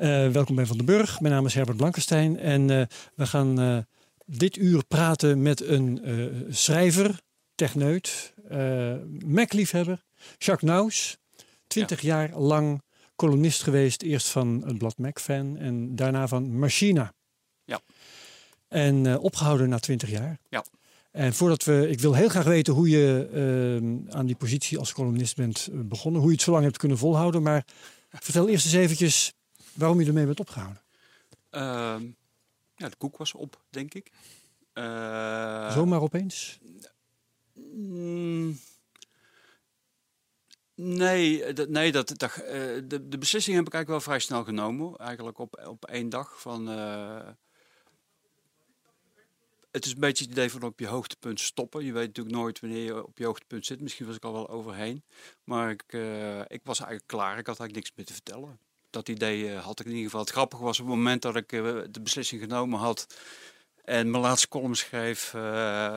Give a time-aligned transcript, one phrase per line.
[0.00, 1.20] Eh, welkom bij Van den Burg.
[1.20, 3.78] Mijn naam is Herbert Blankenstein en eh, we gaan eh,
[4.26, 6.00] dit uur praten met een
[6.50, 7.20] schrijver,
[7.54, 8.34] techneut,
[9.26, 10.04] Mac-liefhebber,
[10.38, 11.16] Jacques Naus.
[11.66, 12.82] 20 jaar lang
[13.16, 17.12] columnist geweest, eerst van het blad Mac-fan en daarna van Machina.
[17.64, 17.80] Ja.
[18.68, 20.38] En eh, opgehouden na 20 jaar.
[20.48, 20.64] Ja.
[21.10, 25.36] En voordat we, ik wil heel graag weten hoe je aan die positie als columnist
[25.36, 27.42] bent begonnen, hoe je het zo lang hebt kunnen volhouden.
[27.42, 27.64] Maar
[28.10, 29.32] vertel eerst eens eventjes
[29.80, 30.82] waarom je ermee bent opgehouden.
[31.50, 32.10] Ehm,
[32.76, 34.10] ja, de koek was op, denk ik.
[34.72, 36.58] Eh, Zomaar opeens?
[37.54, 38.58] mm,
[40.74, 44.18] nee, eh, dat, nee dat, dat, eh, de, de beslissing heb ik eigenlijk wel vrij
[44.18, 44.96] snel genomen.
[44.96, 46.66] Eigenlijk op, op één dag van...
[49.70, 51.84] het is een beetje het idee van op je hoogtepunt stoppen.
[51.84, 53.80] Je weet natuurlijk nooit wanneer je op je hoogtepunt zit.
[53.80, 55.04] Misschien was ik al wel overheen.
[55.44, 55.82] Maar ik,
[56.46, 57.38] ik was eigenlijk klaar.
[57.38, 58.58] Ik had eigenlijk niks meer te vertellen.
[58.90, 60.20] Dat idee eh, had ik in ieder geval.
[60.20, 63.06] Het grappige was op het moment dat ik eh, de beslissing genomen had...
[63.84, 65.34] en mijn laatste column schreef...
[65.34, 65.96] eh,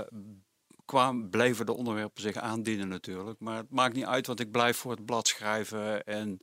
[0.86, 3.40] kwam, bleven de onderwerpen zich aandienen natuurlijk.
[3.40, 6.04] Maar het maakt niet uit, want ik blijf voor het blad schrijven.
[6.04, 6.40] En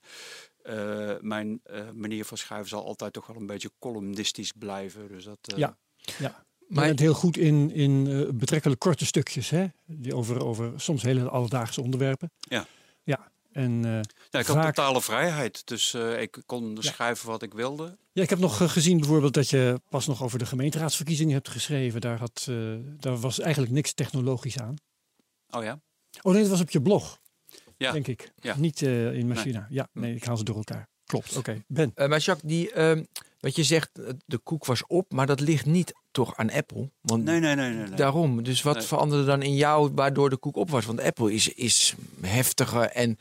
[1.20, 1.60] mijn
[1.94, 5.08] manier van schrijven zal altijd toch wel een beetje columnistisch blijven.
[5.08, 5.76] Dus dat, Ja.
[6.18, 6.44] Ja.
[6.58, 9.66] Je Maar- bent heel goed in, in betrekkelijk korte stukjes, hè?
[9.86, 12.30] Die over, over soms hele alledaagse onderwerpen.
[12.38, 12.66] Ja.
[13.02, 13.30] Ja.
[13.52, 15.66] En eh, Ja, ik had totale vrijheid.
[15.66, 16.80] Dus eh, ik kon Ja.
[16.82, 17.96] schrijven wat ik wilde.
[18.12, 21.48] Ja, ik heb nog eh, gezien bijvoorbeeld dat je pas nog over de gemeenteraadsverkiezingen hebt
[21.48, 22.00] geschreven.
[22.00, 22.56] Daar, had, eh,
[22.98, 24.74] daar was eigenlijk niks technologisch aan.
[25.50, 25.80] Oh ja?
[26.22, 27.20] Oh nee, dat was op je blog,
[27.76, 27.92] Ja.
[27.92, 28.32] denk ik.
[28.36, 28.56] Ja.
[28.56, 29.66] Niet eh, in Machina.
[29.70, 30.88] Ja, nee, ik haal ze door elkaar.
[31.04, 31.62] Klopt, oké.
[31.66, 31.92] Ben.
[31.94, 33.04] Eh, maar Jacques, die, ehm,
[33.40, 33.90] wat je zegt,
[34.26, 36.90] de koek was op, maar dat ligt niet toch aan Apple.
[37.00, 37.70] Want Nee, nee, nee.
[37.70, 37.96] nee, nee.
[37.96, 38.42] daarom.
[38.42, 38.84] Dus wat Nee.
[38.84, 40.84] veranderde dan in jou waardoor de koek op was?
[40.84, 43.18] Want Apple is, is heftiger en,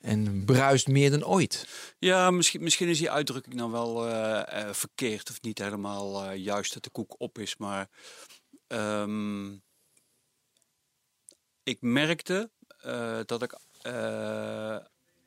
[0.00, 1.66] en bruist meer dan ooit.
[1.98, 6.36] Ja, misschien, misschien is die uitdrukking dan wel eh, eh, verkeerd of niet helemaal eh,
[6.36, 7.56] juist dat de koek op is.
[7.56, 7.88] Maar
[8.66, 9.52] ehm,
[11.62, 12.50] ik merkte
[13.26, 13.58] dat ik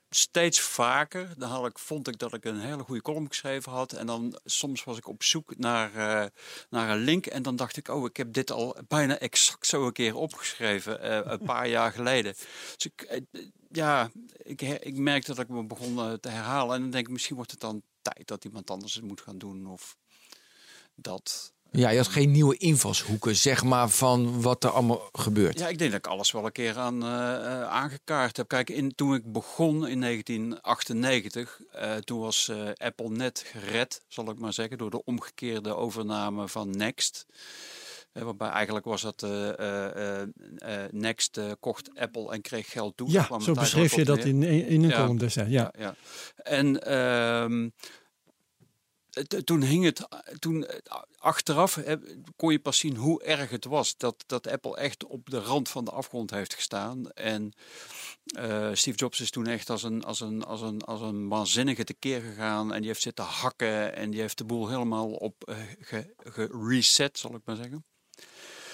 [0.09, 3.94] steeds vaker, dan had ik, vond ik dat ik een hele goede column geschreven had.
[3.94, 6.29] En dan soms was ik op zoek naar, eh,
[6.69, 7.25] naar een link.
[7.25, 11.01] En dan dacht ik, oh, ik heb dit al bijna exact zo een keer opgeschreven,
[11.01, 12.34] eh, een paar jaar geleden.
[12.75, 13.22] Dus ik, eh,
[13.72, 16.75] ja, ik, ik merkte dat ik me begon te herhalen.
[16.75, 19.38] En dan denk ik, misschien wordt het dan tijd dat iemand anders het moet gaan
[19.38, 19.67] doen.
[19.67, 19.97] Of
[20.96, 21.56] dat.
[21.72, 25.59] Ja, je had geen nieuwe invalshoeken, zeg maar, van wat er allemaal gebeurt.
[25.59, 28.47] Ja, ik denk dat ik alles wel een keer aan eh, eh, aangekaart heb.
[28.47, 34.29] Kijk, in, toen ik begon in 1998, eh, toen was eh, Apple net gered, zal
[34.29, 37.25] ik maar zeggen, door de omgekeerde overname van Next.
[38.11, 42.97] Waarbij eigenlijk was dat eh, eh, eh, eh, Next eh, kocht Apple en kreeg geld
[42.97, 43.09] toe.
[43.11, 44.95] Ja, zo beschreef je dat in, in een Ja.
[45.01, 45.51] column destijds.
[45.51, 45.73] Ja.
[45.78, 45.95] ja.
[46.35, 47.69] En ehm,
[49.44, 50.07] toen hing het,
[50.39, 50.79] toen eh,
[51.17, 51.79] achteraf
[52.35, 55.69] kon je pas zien hoe erg het was dat, dat Apple echt op de rand
[55.69, 57.11] van de afgrond heeft gestaan.
[57.11, 57.53] En
[58.25, 61.83] eh, Steve Jobs is toen echt als een, als een, als een, als een waanzinnige
[61.83, 66.13] tekeer gegaan en die heeft zitten hakken en die heeft de boel helemaal op ge-
[66.17, 67.85] gereset, zal ik maar zeggen.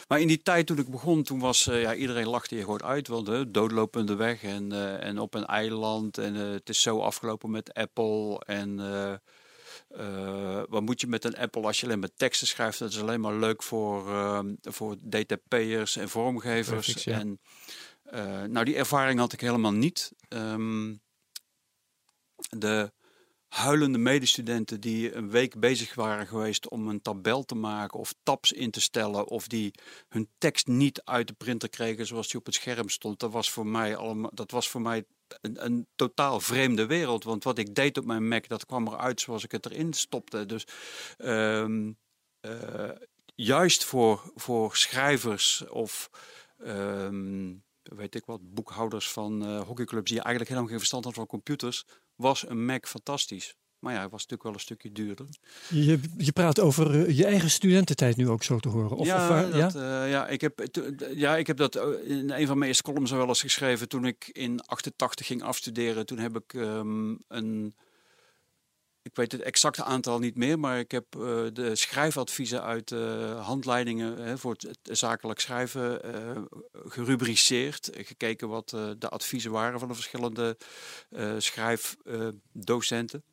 [0.08, 3.08] Maar in die tijd toen ik begon, toen was ja, iedereen lachte je gewoon uit.
[3.08, 4.72] Want de doodlopende weg en,
[5.02, 6.18] en op een eiland.
[6.18, 8.40] En het is zo afgelopen met Apple.
[8.46, 8.80] En
[9.98, 12.80] eh, wat moet je met een Apple als je alleen maar teksten schrijft?
[12.80, 17.04] Dat is alleen maar leuk voor, ehm, voor DTP'ers en vormgevers.
[17.04, 17.20] Ja.
[17.20, 17.40] En
[18.04, 20.12] eh, nou, die ervaring had ik helemaal niet.
[20.28, 20.96] Ehm,
[22.50, 22.92] de
[23.48, 28.52] huilende medestudenten die een week bezig waren geweest om een tabel te maken of tabs
[28.52, 29.74] in te stellen of die
[30.10, 33.20] hun tekst niet uit de printer kregen zoals die op het scherm stond.
[33.20, 35.06] Dat was voor mij allemaal, dat was voor mij
[35.42, 37.24] een, een totaal vreemde wereld.
[37.24, 40.46] Want wat ik deed op mijn Mac, dat kwam eruit zoals ik het erin stopte.
[40.46, 40.68] Dus
[41.18, 41.92] ehm,
[42.40, 42.90] eh,
[43.36, 46.10] juist voor, voor schrijvers of
[46.58, 47.54] ehm,
[47.84, 51.86] weet ik wat, boekhouders van eh, hockeyclubs die eigenlijk helemaal geen verstand hadden van computers,
[52.16, 53.56] was een Mac fantastisch.
[53.84, 55.26] Maar ja, het was natuurlijk wel een stukje duurder.
[55.70, 58.98] Je, je praat over eh, je eigen studententijd nu ook zo te horen.
[58.98, 60.64] Of, ja, of waar- dat, eh, ja, ik heb,
[61.16, 63.90] ja, ik heb dat eh, in een van mijn eerste columns wel eens geschreven.
[63.90, 67.76] Toen ik in 88 ging afstuderen, toen heb ik ehm, een
[69.02, 71.06] ik weet het exacte aantal niet meer, maar ik heb
[71.54, 76.02] de schrijfadviezen uit eh, handleidingen hè, voor het, het zakelijk schrijven
[76.88, 77.90] gerubriceerd.
[77.94, 80.58] Gekeken wat de adviezen waren van de verschillende
[81.38, 83.24] schrijfdocenten.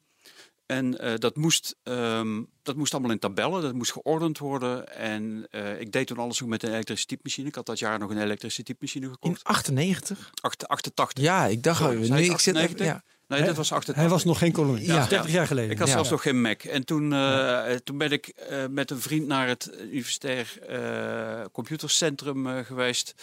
[0.71, 4.97] En eh, dat, moest, ehm, dat moest allemaal in tabellen, dat moest geordend worden.
[4.97, 7.49] En eh, ik deed toen alles ook met een elektrische typemachine.
[7.49, 9.45] Ik had dat jaar nog een elektrische typemachine In gekocht.
[9.45, 10.31] 98?
[10.41, 11.25] Acht- 88.
[11.25, 12.05] Ja, ik dacht Sorry, al.
[12.05, 12.87] zei Nu, ik zit even, 98?
[12.87, 13.03] ja.
[13.37, 13.95] Nee, dat was 88.
[13.95, 14.87] Hij was nog geen kolonist.
[14.87, 14.95] Ja.
[14.97, 15.07] Ja.
[15.07, 15.71] 30 jaar geleden.
[15.71, 15.93] Ik had Ja.
[15.93, 16.63] zelfs nog geen Mac.
[16.63, 22.47] En toen, eh, toen ben ik eh, met een vriend naar het universitair eh, computercentrum
[22.47, 23.15] eh, geweest.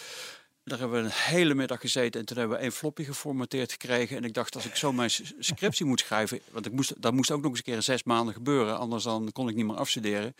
[0.68, 4.16] Daar hebben we een hele middag gezeten en toen hebben we één floppy geformateerd gekregen.
[4.16, 7.30] En ik dacht, als ik zo mijn scriptie moet schrijven, want ik moest, dat moest
[7.30, 9.76] ook nog eens een keer in zes maanden gebeuren, anders dan kon ik niet meer
[9.76, 10.34] afstuderen.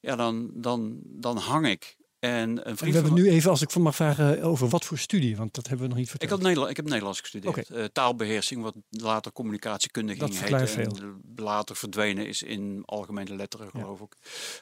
[0.00, 1.96] Ja, dan, dan, dan hang ik.
[2.18, 4.68] En een En vriend we hebben van- nu even, als ik van mag vragen, over
[4.68, 6.30] wat voor studie, want dat hebben we nog niet ik, verteld.
[6.32, 7.58] had Nederland, ik heb Nederlands gestudeerd.
[7.58, 7.74] Oké.
[7.74, 10.84] Eh, taalbeheersing, wat later communicatiekunde ging heten.
[10.84, 14.12] En later verdwenen is in algemene letteren, geloof ik.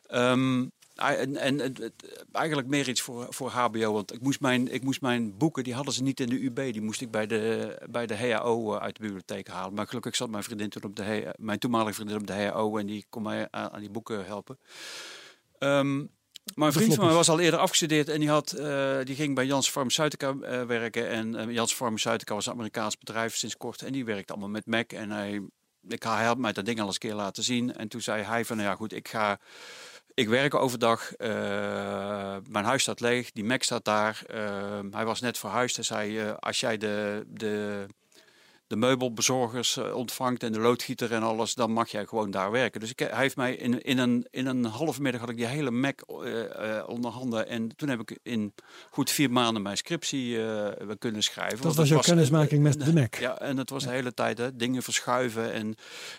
[0.06, 0.66] Ehm,
[0.96, 3.93] en en het- eigenlijk meer iets voor, voor HBO.
[3.93, 6.72] Want ik moest, mijn, ik moest mijn boeken, die hadden ze niet in de UB.
[6.72, 9.75] Die moest ik bij de, bij de HAO eh, uit de bibliotheek halen.
[9.75, 12.76] Maar gelukkig zat mijn vriendin toen op de mijn toenmalige vriendin op de HAO.
[12.76, 14.58] En die kon mij aan, aan die boeken helpen.
[15.58, 16.04] Ehm,
[16.54, 19.34] maar een vriend van mij was al eerder afgestudeerd en die, had, eh, die ging
[19.34, 21.08] bij Jans Pharmaceutica eh, werken.
[21.08, 23.82] En eh, Jans Pharmaceutica was een Amerikaans bedrijf sinds kort.
[23.82, 24.92] En die werkte allemaal met Mac.
[24.92, 25.40] En hij,
[25.88, 27.75] ik, hij had mij dat ding al eens een keer laten zien.
[27.76, 29.38] En toen zei hij van, nou ja goed, ik ga...
[30.16, 34.22] Ik werk overdag, eh, mijn huis staat leeg, die Mac staat daar.
[34.26, 37.86] Eh, hij was net verhuisd en zei, eh, als jij de, de,
[38.66, 42.80] de meubelbezorgers eh, ontvangt en de loodgieter en alles, dan mag jij gewoon daar werken.
[42.80, 45.46] Dus ik, hij heeft mij in, in, een, in een halve middag had ik die
[45.46, 47.48] hele Mac eh, eh, onder handen.
[47.48, 48.54] En toen heb ik in
[48.90, 51.62] goed vier maanden mijn scriptie eh, kunnen schrijven.
[51.62, 53.14] Dat was jouw kennismaking met de Mac.
[53.14, 55.74] Ja, en het was de hele tijd hè, dingen verschuiven en,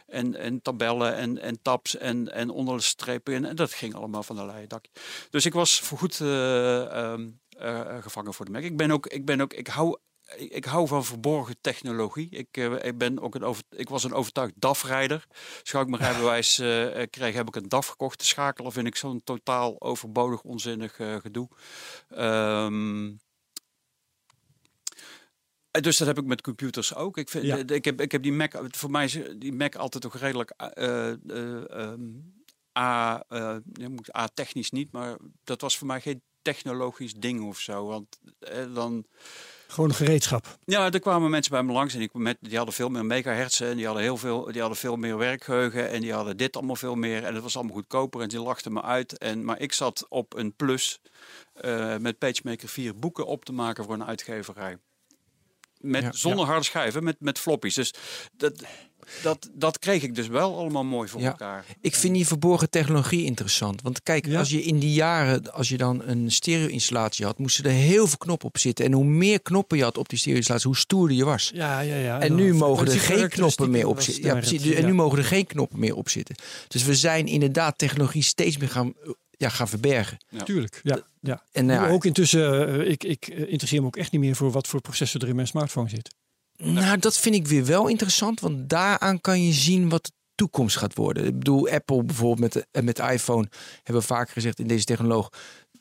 [0.07, 3.33] en, en tabellen en, en tabs en, en onderstrepen.
[3.33, 4.91] En, en dat ging allemaal van een leien dakje.
[5.29, 7.27] Dus ik was voorgoed eh ehm,
[7.57, 8.63] eh, gevangen voor de Mac.
[8.63, 9.97] Ik ben ook, ik ben ook, ik hou
[10.35, 12.29] ik, ik hou van verborgen technologie.
[12.29, 15.27] Ik, eh, ik, ben ook een over, ik was een overtuigd DAF-rijder.
[15.59, 18.19] Als ik mijn rijbewijs eh, eh, kreeg, heb ik een DAF gekocht.
[18.19, 21.49] De schakelen vind ik zo'n totaal overbodig, onzinnig gedoe.
[25.71, 27.17] En dus dat heb ik met computers ook.
[27.17, 27.55] Ik, vind, Ja.
[27.67, 31.17] ik, heb, ik heb die Mac, voor mij is die Mac altijd toch redelijk ehm,
[32.79, 33.23] A,
[34.17, 37.85] A technisch niet, maar dat was voor mij geen technologisch ding of zo.
[37.85, 38.19] Want
[38.73, 39.05] dan,
[39.67, 40.57] Gewoon een gereedschap.
[40.65, 43.61] ja, er kwamen mensen bij me langs en ik met, die hadden veel meer megahertz
[43.61, 46.75] en die hadden heel veel, die hadden veel meer werkgeheugen en die hadden dit allemaal
[46.75, 49.17] veel meer en het was allemaal goedkoper en die lachten me uit.
[49.17, 50.99] En, maar ik zat op een plus
[51.53, 54.77] eh, met PageMaker 4 boeken op te maken voor een uitgeverij.
[55.77, 57.75] Met, Ja, zonder harde schijven, met, met floppies.
[57.75, 57.93] Dus
[58.33, 58.63] dat,
[59.23, 61.27] dat, dat kreeg ik dus wel allemaal mooi voor Ja.
[61.27, 61.65] elkaar.
[61.81, 63.81] Ik vind die verborgen technologie interessant.
[63.81, 64.39] Want kijk, Ja?
[64.39, 68.17] als je in die jaren, als je dan een stereo-installatie had, moesten er heel veel
[68.17, 68.85] knoppen op zitten.
[68.85, 71.51] En hoe meer knoppen je had op die stereo-installatie, hoe stoerder je was.
[71.53, 72.19] Ja, ja, ja.
[72.19, 74.23] En nu mogen er geen knoppen meer op zitten.
[74.23, 74.61] Ja, precies.
[74.63, 74.87] En ja.
[74.87, 76.35] nu mogen er geen knoppen meer op zitten.
[76.67, 78.93] Dus we zijn inderdaad technologie steeds meer gaan,
[79.31, 80.17] ja, gaan verbergen.
[80.43, 80.99] Tuurlijk, ja.
[81.21, 81.43] ja.
[81.51, 84.51] En nou, ook intussen, eh, ik, ik eh, interesseer me ook echt niet meer voor
[84.51, 86.15] wat voor processor er in mijn smartphone zit.
[86.57, 90.77] Nou, dat vind ik weer wel interessant, want daaraan kan je zien wat de toekomst
[90.77, 91.25] gaat worden.
[91.25, 93.47] Ik bedoel, Apple bijvoorbeeld met de, eh, met de iPhone,
[93.83, 95.29] hebben we vaker gezegd in deze technoloog,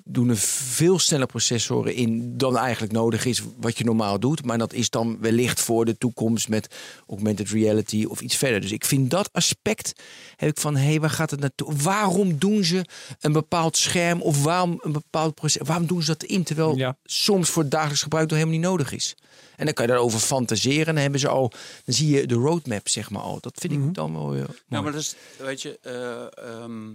[0.09, 4.45] doen er veel sneller processoren in dan eigenlijk nodig is, wat je normaal doet.
[4.45, 6.75] Maar dat is dan wellicht voor de toekomst met
[7.07, 8.61] augmented reality of iets verder.
[8.61, 9.93] Dus ik vind dat aspect,
[10.37, 11.75] heb ik van, hé, hey, waar gaat het naartoe?
[11.77, 12.85] Waarom doen ze
[13.21, 15.63] een bepaald scherm of waarom een bepaald proces?
[15.67, 16.97] Waarom doen ze dat in, terwijl Ja.
[17.05, 19.15] soms voor het dagelijks gebruik nog helemaal niet nodig is?
[19.57, 20.87] En dan kan je daarover fantaseren.
[20.87, 21.49] En dan hebben ze al,
[21.85, 23.41] dan zie je de roadmap, zeg maar al.
[23.41, 24.59] Dat vind ik dan wel heel mooi.
[24.69, 26.93] Ja, maar dat is, weet je, eh, ehm,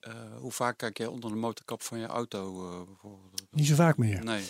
[0.00, 2.70] eh, hoe vaak kijk je onder de motorkap van je auto?
[2.70, 3.42] eh, bijvoorbeeld?
[3.50, 4.24] Niet zo vaak meer.
[4.24, 4.42] Nee.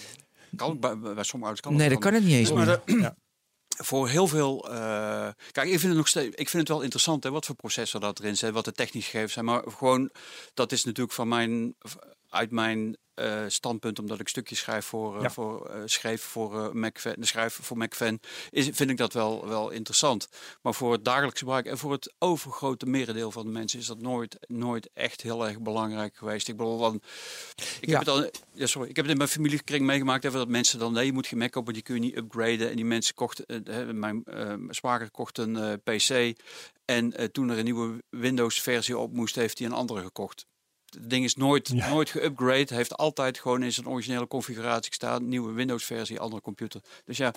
[0.57, 2.81] Kan, bij, bij sommige auto's kan nee, dat kan het niet eens Dus maar meer.
[2.87, 3.17] de- Ja.
[3.85, 4.71] voor heel veel.
[4.71, 6.37] eh, kijk, ik vind het nog steeds.
[6.37, 9.11] Ik vind het wel interessant hè, wat voor processor dat erin zit, wat de technische
[9.11, 9.45] gegevens zijn.
[9.45, 10.11] Maar gewoon,
[10.55, 11.75] dat is natuurlijk van mijn,
[12.31, 15.31] uit mijn eh, standpunt, omdat ik stukjes schrijf voor, eh, Ja.
[15.31, 18.21] voor uh, schreef voor uh, MacFan, schrijf voor MacFan,
[18.51, 20.29] is, vind ik dat wel, wel interessant.
[20.63, 24.01] Maar voor het dagelijks gebruik en voor het overgrote merendeel van de mensen is dat
[24.01, 26.49] nooit, nooit echt heel erg belangrijk geweest.
[26.49, 26.95] Ik bedoel, dan,
[27.81, 27.99] ik Ja.
[27.99, 30.79] heb het al, ja, sorry, ik heb het in mijn familiekring meegemaakt even dat mensen
[30.79, 32.71] dan nee, je moet geen Mac kopen, die kun je niet upgraden.
[32.71, 36.37] En die mensen kochten, eh, mijn eh, mijn zwager kocht een eh, PC
[36.85, 40.47] en eh, toen er een nieuwe Windows versie op moest, heeft hij een andere gekocht.
[40.91, 41.89] Het ding is nooit, Ja.
[41.89, 42.75] nooit geüpgrade.
[42.75, 45.29] Heeft altijd gewoon in zijn originele configuratie gestaan.
[45.29, 46.81] Nieuwe Windows versie, andere computer.
[47.05, 47.33] Dus ja,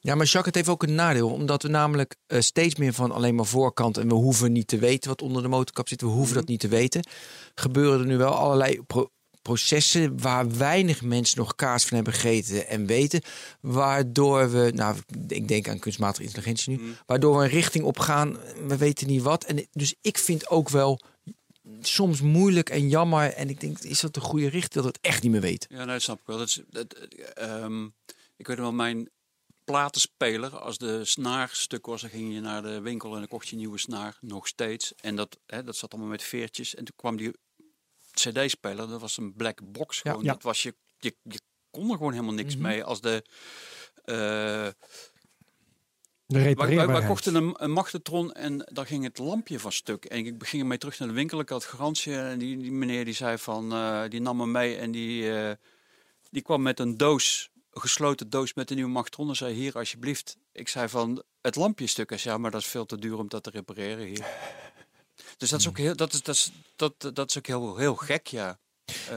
[0.00, 1.30] Ja, maar Jacques, het heeft ook een nadeel.
[1.30, 3.96] Omdat we namelijk eh, steeds meer van alleen maar voorkant...
[3.96, 6.00] en we hoeven niet te weten wat onder de motorkap zit.
[6.00, 7.06] We hoeven dat niet te weten.
[7.54, 9.10] Gebeuren er nu wel allerlei pro-
[9.42, 10.20] processen...
[10.20, 13.22] waar weinig mensen nog kaas van hebben gegeten en weten.
[13.60, 14.96] Waardoor we, nou,
[15.28, 16.94] ik denk aan kunstmatige intelligentie nu...
[17.06, 18.36] waardoor we een richting op gaan,
[18.66, 19.44] we weten niet wat.
[19.44, 21.00] En dus ik vind ook wel
[21.80, 23.32] soms moeilijk en jammer.
[23.32, 25.68] En ik denk, is dat de goede richting dat het echt niet meer weten?
[25.76, 26.38] Ja, nee, dat snap ik wel.
[26.38, 26.92] Dat is, dat,
[27.34, 27.84] ehm,
[28.36, 29.10] ik weet wel, mijn
[29.64, 33.46] platenspeler, als de snaar stuk was, dan ging je naar de winkel en dan kocht
[33.46, 34.94] je een nieuwe snaar, nog steeds.
[34.94, 36.74] En dat, hè, dat zat allemaal met veertjes.
[36.74, 37.32] En toen kwam die
[38.12, 40.00] cd-speler, dat was een black box.
[40.00, 40.22] Gewoon.
[40.24, 40.32] Ja.
[40.32, 42.62] Dat was je, je, je kon er gewoon helemaal niks Mhm.
[42.62, 42.84] mee.
[42.84, 43.24] Als de,
[44.04, 44.74] eh, De
[46.26, 50.04] wij, kochten een, een magnetron en daar ging het lampje van stuk.
[50.04, 51.40] En ik ging ermee terug naar de winkel.
[51.40, 54.76] Ik had garantie en die, die meneer die zei van, eh, die nam me mee
[54.76, 55.54] en die, eh,
[56.30, 59.74] die kwam met een doos, een gesloten doos met een nieuwe magnetron en zei hier
[59.74, 60.36] alsjeblieft.
[60.52, 62.08] Ik zei van, het lampje stuk.
[62.08, 64.26] Hij zei, ja, maar dat is veel te duur om dat te repareren hier.
[65.36, 67.94] Dus dat is ook heel, dat is, dat is, dat, dat is ook heel, heel
[67.94, 68.58] gek, ja.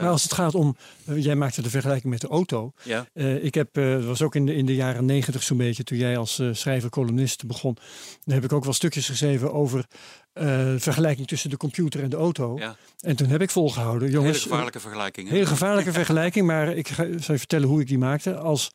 [0.00, 2.72] Maar als het gaat om, eh, jij maakte de vergelijking met de auto.
[2.82, 5.56] Ja, Eh, ik heb, eh, dat was ook in de, in de jaren negentig zo'n
[5.56, 7.76] beetje, toen jij als eh, schrijver-columnist begon.
[8.24, 9.84] Dan heb ik ook wel stukjes geschreven over
[10.32, 12.56] eh, vergelijking tussen de computer en de auto.
[12.58, 12.76] ja.
[13.00, 15.28] En toen heb ik volgehouden, hele jongens, gevaarlijke vergelijking.
[15.28, 15.34] hè?
[15.34, 18.36] Hele gevaarlijke vergelijking, maar ik ga, zal je vertellen hoe ik die maakte.
[18.36, 18.70] Als,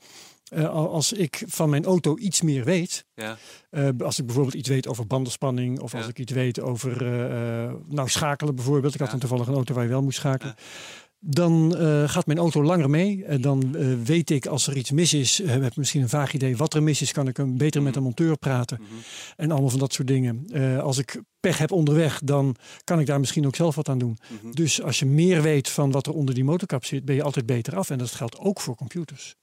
[0.50, 3.38] eh, al- als ik van mijn auto iets meer weet, Ja,
[3.70, 7.74] eh, als ik bijvoorbeeld iets weet over bandenspanning of als ik iets weet over eh,
[7.88, 8.94] nou, schakelen bijvoorbeeld.
[8.94, 10.56] Ik had dan toevallig een auto waar je wel moest schakelen.
[11.20, 11.74] Dan
[12.08, 13.24] gaat mijn auto langer mee.
[13.25, 13.72] En dan
[14.04, 16.84] weet ik als er iets mis is, heb ik misschien een vaag idee wat er
[16.84, 17.12] mis is.
[17.12, 18.80] Kan ik hem beter met een monteur praten.
[18.82, 18.90] Mhm.
[19.36, 20.48] En allemaal van dat soort dingen.
[20.82, 24.18] Als ik pech heb onderweg, dan kan ik daar misschien ook zelf wat aan doen.
[24.42, 24.52] Mhm.
[24.54, 27.46] Dus als je meer weet van wat er onder die motorkap zit, ben je altijd
[27.46, 27.90] beter af.
[27.90, 29.36] En dat geldt ook voor computers.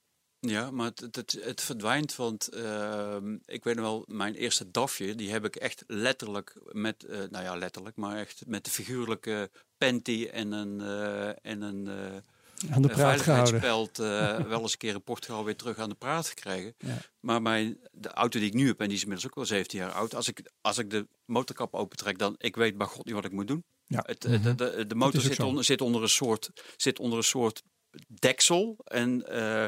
[0.47, 5.15] Ja, maar het, het, het, verdwijnt, want ehm, ik weet nog wel, mijn eerste DAFje,
[5.15, 9.49] die heb ik echt letterlijk met, eh, nou ja, letterlijk, maar echt met de figuurlijke
[9.77, 13.59] panty en een, eh, en een eh, Aan de praat gehouden.
[13.59, 13.97] veiligheidsspeld
[14.53, 16.75] wel eens een keer in Portugal weer terug aan de praat gekregen.
[16.77, 16.97] Ja.
[17.19, 19.79] Maar mijn, de auto die ik nu heb, en die is inmiddels ook wel 17
[19.79, 23.13] jaar oud, als ik, als ik de motorkap opentrek, dan ik weet bij god niet
[23.13, 23.63] wat ik moet doen.
[23.87, 24.03] Ja.
[24.05, 27.23] Het, de, de, de, de motor zit onder, zit, onder een soort, zit onder een
[27.23, 27.63] soort
[28.07, 28.77] deksel.
[28.83, 29.65] En eh,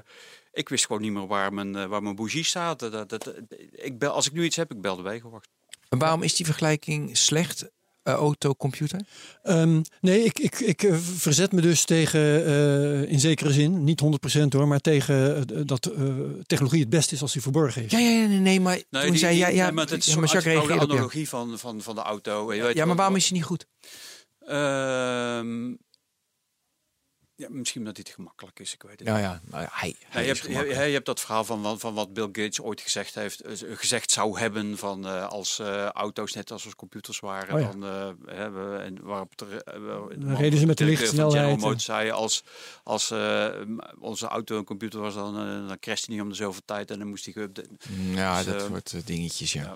[0.55, 2.79] ik wist gewoon niet meer waar mijn, eh, waar mijn bougie staat.
[2.79, 3.33] Dat, dat, dat-
[3.71, 5.49] ik bel, als ik nu iets heb, ik bel de wegenwacht.
[5.89, 7.69] En waarom is die vergelijking slecht,
[8.03, 8.99] eh, auto-computer?
[9.43, 13.99] Ehm, nee, ik, ik, ik eh, verzet me dus tegen, eh, in zekere zin, niet
[13.99, 16.03] 100% hoor, maar tegen eh, dat eh,
[16.45, 17.91] technologie het beste is als die verborgen is.
[17.91, 20.07] Ja, ja, ja, nee, nee, maar toen die- zei die- ja, ja, nee, maar het
[20.07, 22.53] is ja, maar Jacques op analogie van, van, van de auto.
[22.53, 23.65] Je weet Ja, maar waarom is hij niet goed?
[24.39, 25.73] Ehm,
[27.37, 29.23] ja, misschien omdat dit gemakkelijk is, ik weet het Ja, niet.
[29.23, 30.85] ja, nou ja, hij, Ja, hij je, hebt, je, gemakkelijk.
[30.85, 34.11] je hebt dat verhaal van, wat- van wat Bill Gates ooit gezegd heeft, eh, gezegd
[34.11, 37.71] zou hebben van eh, als eh, auto's net als als computers waren, Oh ja.
[37.71, 39.73] dan eh, hebben en waarop er, eh,
[40.17, 42.43] Dan reden ze met de lichtsnelheid, zei als
[42.83, 43.47] als eh,
[43.99, 46.91] onze auto een computer was, dan, eh, dan crashte hij niet om de zoveel tijd
[46.91, 47.69] en dan moest hij geüpdate.
[48.13, 49.61] Ja, Dus, dat eh, soort eh, dingetjes, ja.
[49.63, 49.75] ja.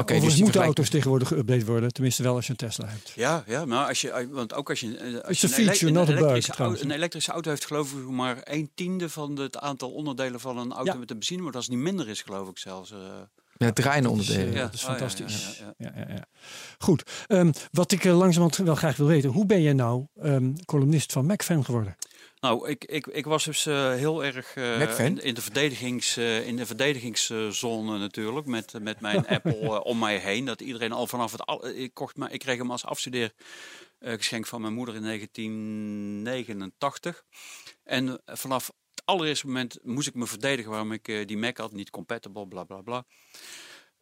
[0.00, 3.12] Overigens dus die moeten auto's tegenwoordig geüpdate worden, tenminste wel als je een Tesla hebt.
[3.14, 6.08] Ja, ja, maar als je, want ook als je, eh, als je a feature, bug,
[6.08, 10.40] elektrische, auto, een elektrische auto heeft, geloof ik maar een tiende van het aantal onderdelen
[10.40, 10.98] van een auto Ja.
[10.98, 12.90] met een benzine, maar als het niet minder is, geloof ik zelfs.
[12.90, 12.98] eh.
[13.58, 14.54] Ja, draaiende Dat is, onderdelen.
[14.54, 14.64] eh, Ja.
[14.64, 15.58] dat is Oh, ja, fantastisch.
[15.58, 16.24] ja, Ja, ja, ja.
[16.78, 20.52] Goed, Ehm, wat ik eh, langzamerhand wel graag wil weten, hoe ben jij nou ehm,
[20.64, 21.96] columnist van MacFan geworden?
[22.46, 26.46] Nou, ik, ik, ik was dus eh, heel erg eh, in, in de verdedigings, eh,
[26.46, 30.44] in de verdedigingszone natuurlijk, met, met mijn Apple om mij heen.
[30.44, 33.32] Dat iedereen al vanaf het al, ik kocht, maar ik kreeg hem als afstudeer
[34.00, 37.24] geschenk van mijn moeder in 1989.
[37.84, 41.90] En vanaf het allereerste moment moest ik me verdedigen waarom ik die Mac had, niet
[41.90, 43.04] compatible, bla bla bla.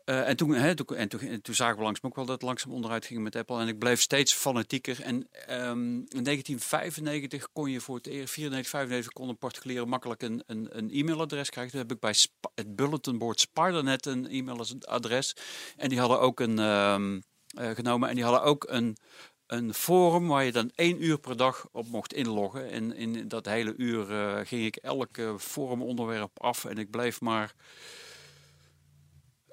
[0.04, 2.34] Eh, en, toen, hè, toen, en, toen, en toen zagen we langzaam ook wel dat
[2.34, 3.60] het langzaam onderuit ging met Apple.
[3.60, 5.02] En ik bleef steeds fanatieker.
[5.02, 10.22] En ehm, in 1995 kon je voor het eerst, 94, 95 kon een particulier makkelijk
[10.22, 11.72] een, een, een e-mailadres krijgen.
[11.72, 15.36] Toen heb ik bij Sp- het bulletin board Spidernet een e-mailadres.
[15.76, 18.08] En die hadden ook een ehm, eh, genomen.
[18.08, 18.96] En die hadden ook een,
[19.46, 22.70] een forum waar je dan één uur per dag op mocht inloggen.
[22.70, 26.64] En in dat hele uur eh, ging ik elk forumonderwerp af.
[26.64, 27.54] En ik bleef maar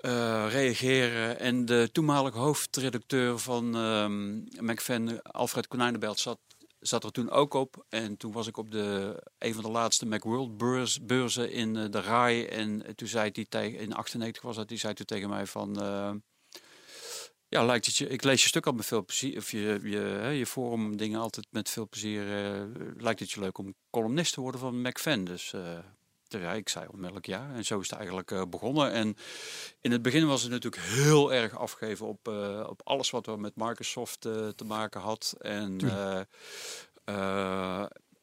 [0.02, 1.40] eh, reageren.
[1.40, 6.40] En de toenmalige hoofdredacteur van ehm McFan, Alfred Konijnenbelt, zat,
[6.80, 7.86] zat er toen ook op.
[7.90, 11.86] En toen was ik op de, een van de laatste Macworld beurs, beurzen in eh,
[11.90, 12.46] de RAI.
[12.46, 15.82] En toen zei hij tegen, in 98 was dat, die zei toen tegen mij van...
[15.82, 16.12] eh,
[17.48, 20.32] ja, lijkt het je, ik lees je stuk al met veel plezier, of je, je,
[20.38, 22.24] je forum dingen altijd met veel plezier.
[22.98, 25.24] lijkt het je leuk om columnist te worden van McFan.
[25.24, 25.54] Dus
[26.40, 27.50] ja, ik zei onmiddellijk ja.
[27.54, 28.92] En zo is het eigenlijk eh, begonnen.
[28.92, 29.18] En
[29.82, 33.40] in het begin was het natuurlijk heel erg afgegeven op, eh, op alles wat er
[33.40, 35.36] met Microsoft eh, te maken had.
[35.40, 35.80] En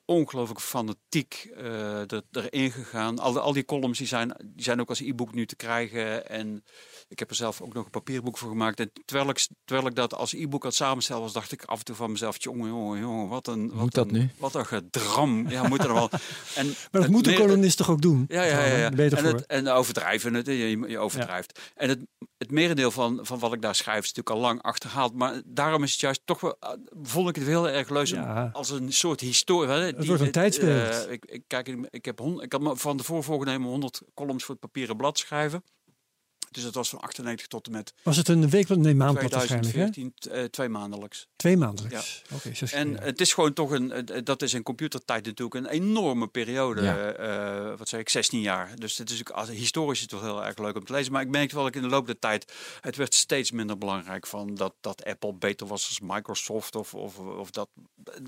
[0.08, 3.18] ongelooflijk fanatiek eh, er, erin gegaan.
[3.18, 6.28] Al, die- al die columns die zijn, die zijn ook als e-book nu te krijgen.
[6.28, 6.64] En
[7.08, 8.80] ik heb er zelf ook nog een papierboek voor gemaakt.
[8.80, 11.84] En terwijl ik, terwijl ik dat als e-book het samenstellen was, dacht ik af en
[11.84, 13.70] toe van mezelf: jongen, jongen, jongen, wat een.
[13.74, 14.30] Wat dat een, nu?
[14.38, 15.48] Wat een gedram.
[15.48, 16.10] Ja, moet er wel.
[16.54, 18.24] En Maar dat moet columnist toch ook doen?
[18.28, 18.90] ja, ja, ja.
[18.90, 21.60] en, het, en overdrijven, het, je, je overdrijft.
[21.74, 22.00] En het,
[22.38, 25.14] het merendeel van, van wat ik daar schrijf is natuurlijk al lang achterhaald.
[25.14, 26.57] Maar daarom is het juist toch wel,
[27.02, 28.50] vond ik het heel erg leuk Ja.
[28.52, 29.71] als een soort historie.
[29.71, 31.07] hè, die- wordt een tijdsbeeld.
[31.07, 34.45] eh, ik, ik, kijk, ik, heb hond, ik had me van tevoren voorgenomen 100 columns
[34.45, 35.62] voor het papieren blad schrijven.
[36.50, 38.68] Dus dat was van 98 tot en met Was het een week?
[38.68, 39.74] Nee, maandblad waarschijnlijk.
[39.74, 39.90] Hè?
[39.90, 41.26] 2014, eh, twee maandelijks.
[41.36, 42.22] Twee maandelijks.
[42.34, 46.82] Oké, En het is gewoon toch een, dat is in computertijd natuurlijk een enorme periode.
[46.82, 47.12] Ja.
[47.12, 48.76] eh, wat zeg ik, 16 jaar.
[48.76, 51.12] Dus het is ook, als, historisch is het wel heel erg leuk om te lezen.
[51.12, 53.78] Maar ik merkte wel dat ik in de loop der tijd, het werd steeds minder
[53.78, 57.68] belangrijk van dat, dat Apple beter was als Microsoft of, of, of dat.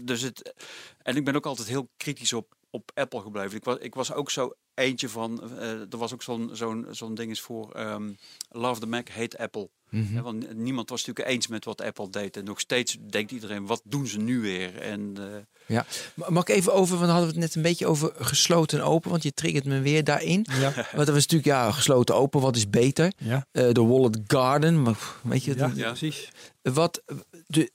[0.03, 0.55] Dus het,
[1.03, 3.57] en ik ben ook altijd heel kritisch op, op Apple gebleven.
[3.57, 7.15] Ik was, ik was ook zo eentje van, eh, er was ook zo'n zo'n zo'n
[7.15, 8.11] ding is voor ehm,
[8.49, 9.71] Love the Mac, hate Apple.
[9.91, 12.37] Hè, Want niemand was natuurlijk eens met wat Apple deed.
[12.37, 14.79] En nog steeds denkt iedereen, wat doen ze nu weer?
[14.79, 15.25] En eh,
[15.67, 15.87] Ja.
[16.15, 18.85] Ma- Mag ik even over, want we hadden het net een beetje over gesloten en
[18.85, 20.47] open, want je triggert me weer daarin.
[20.61, 23.13] Ja, Want dat was natuurlijk, ja, gesloten open, wat is beter?
[23.19, 23.47] ja.
[23.53, 25.89] Eh, De Wallet Garden, maar, weet je, ja, dat- Ja.
[25.89, 26.29] precies.
[26.63, 27.03] wat,
[27.47, 27.71] de,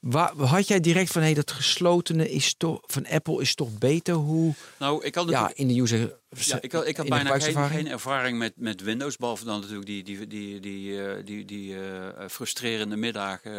[0.00, 4.14] waar, had jij direct van, hé, dat geslotene is toch, van Apple is toch beter?
[4.14, 7.38] Hoe, nou, ik had ja, in de user, Ja, ik had, ik had bijna
[7.68, 11.80] geen, ervaring met, met Windows, behalve dan natuurlijk die, die, die, die, eh, die, die
[11.80, 13.52] eh, frustrerende middagen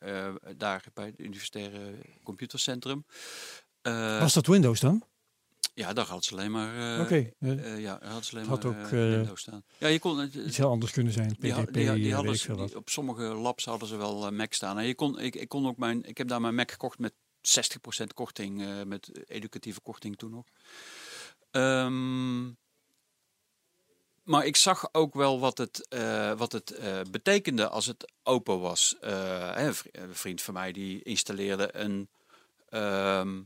[0.00, 3.04] eh, eh, daar bij het Universitaire Computercentrum.
[3.82, 5.02] Eh, Was dat Windows dan?
[5.76, 6.94] Ja, daar had ze alleen maar.
[6.96, 9.40] eh, Oké, eh, eh, ja, daar had ze alleen had maar ook, eh, eh, Windows
[9.40, 9.64] staan.
[9.78, 10.34] Ja, je kon het.
[10.34, 11.36] iets heel anders kunnen zijn.
[11.36, 14.32] PGP, Die, die, die eh, hadden ze, die- op sommige labs hadden ze wel eh,
[14.32, 14.78] Mac staan.
[14.78, 17.12] En je kon, ik, ik kon ook mijn, ik heb daar mijn Mac gekocht met
[18.02, 20.44] 60% korting, eh, met educatieve korting toen nog.
[21.50, 22.46] Ehm,
[24.22, 28.60] maar ik zag ook wel wat het, eh, wat het eh, betekende als het open
[28.60, 28.96] was.
[29.00, 32.08] Eh, een vriend van mij die installeerde een,
[32.68, 33.42] ehm,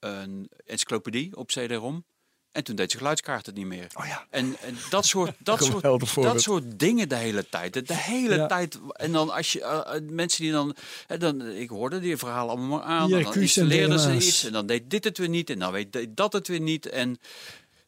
[0.00, 2.04] een encyclopedie op CD-ROM.
[2.52, 3.86] En toen deed zijn geluidskaart het niet meer.
[3.94, 4.26] Oh ja.
[4.30, 7.72] En, en dat soort, dat soort, dat soort dingen de hele tijd.
[7.72, 8.46] De, de hele Ja.
[8.46, 8.78] tijd.
[8.92, 11.46] En dan als je eh, eh, mensen die dan, hè, dan.
[11.46, 13.10] Ik hoorde die verhalen allemaal aan.
[13.10, 14.44] IRQ's dan en installeerden ze iets.
[14.44, 15.50] En dan deed dit het weer niet.
[15.50, 16.86] En dan weet dat het weer niet.
[16.86, 17.18] En.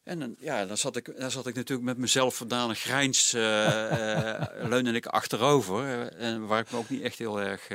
[0.03, 4.33] En dan, ja, dan zat, ik, dan zat ik natuurlijk met mezelf vandaan grijns, eh
[4.33, 6.07] eh, leunde ik achterover.
[6.13, 7.67] en waar ik me ook niet echt heel erg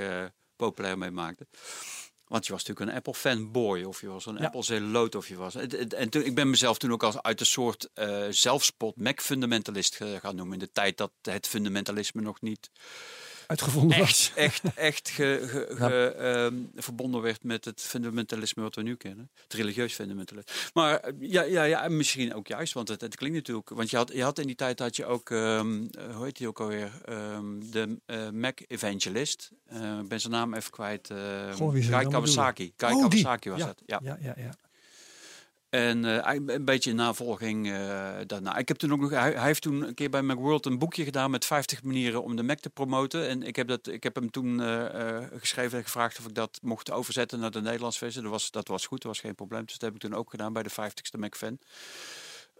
[0.56, 1.46] populair mee maakte.
[2.26, 4.44] Want je was natuurlijk een Apple fanboy, of je was een Ja.
[4.44, 5.54] Apple zeeloot, of je was.
[5.54, 10.36] En toen, ik ben mezelf toen ook als uit een soort eh, zelfspot Mac-fundamentalist gaan
[10.36, 10.54] noemen.
[10.54, 12.70] In de tijd dat het fundamentalisme nog niet
[13.46, 14.32] Uitgevonden was.
[14.34, 16.08] echt, echt, echt ge, ge- Ja.
[16.44, 19.30] ehm, verbonden werd met het fundamentalisme wat we nu kennen.
[19.42, 20.52] Het religieus fundamentalisme.
[20.74, 23.68] Maar eh, ja, ja, ja, misschien ook juist, want het, het klinkt natuurlijk...
[23.68, 26.36] Want je had, je had in die tijd had je ook, ehm, eh, hoe heet
[26.36, 26.90] die ook alweer?
[27.04, 29.50] Ehm, de eh, Mac Evangelist.
[29.66, 31.10] Eh, Ik ben zijn naam even kwijt.
[31.10, 31.16] eh
[31.52, 32.10] Goh, Guy dan bedoelen?
[32.10, 32.72] Kawasaki.
[32.76, 33.22] Guy Oh, die.
[33.22, 33.66] Kawasaki was Ja.
[33.66, 33.82] dat.
[33.86, 34.00] Ja.
[34.02, 34.50] Ja, ja, ja.
[35.70, 38.56] En eh, een beetje in navolging eh, daarna.
[38.56, 41.30] Ik heb toen ook nog, hij, heeft toen een keer bij Macworld een boekje gedaan
[41.30, 43.28] met 50 manieren om de Mac te promoten.
[43.28, 46.58] En ik heb, dat, ik heb hem toen eh, geschreven en gevraagd of ik dat
[46.62, 48.22] mocht overzetten naar de Nederlandse versie.
[48.22, 49.64] Dat was, dat was goed, dat was geen probleem.
[49.64, 51.58] Dus dat heb ik toen ook gedaan bij de 50ste Mac fan.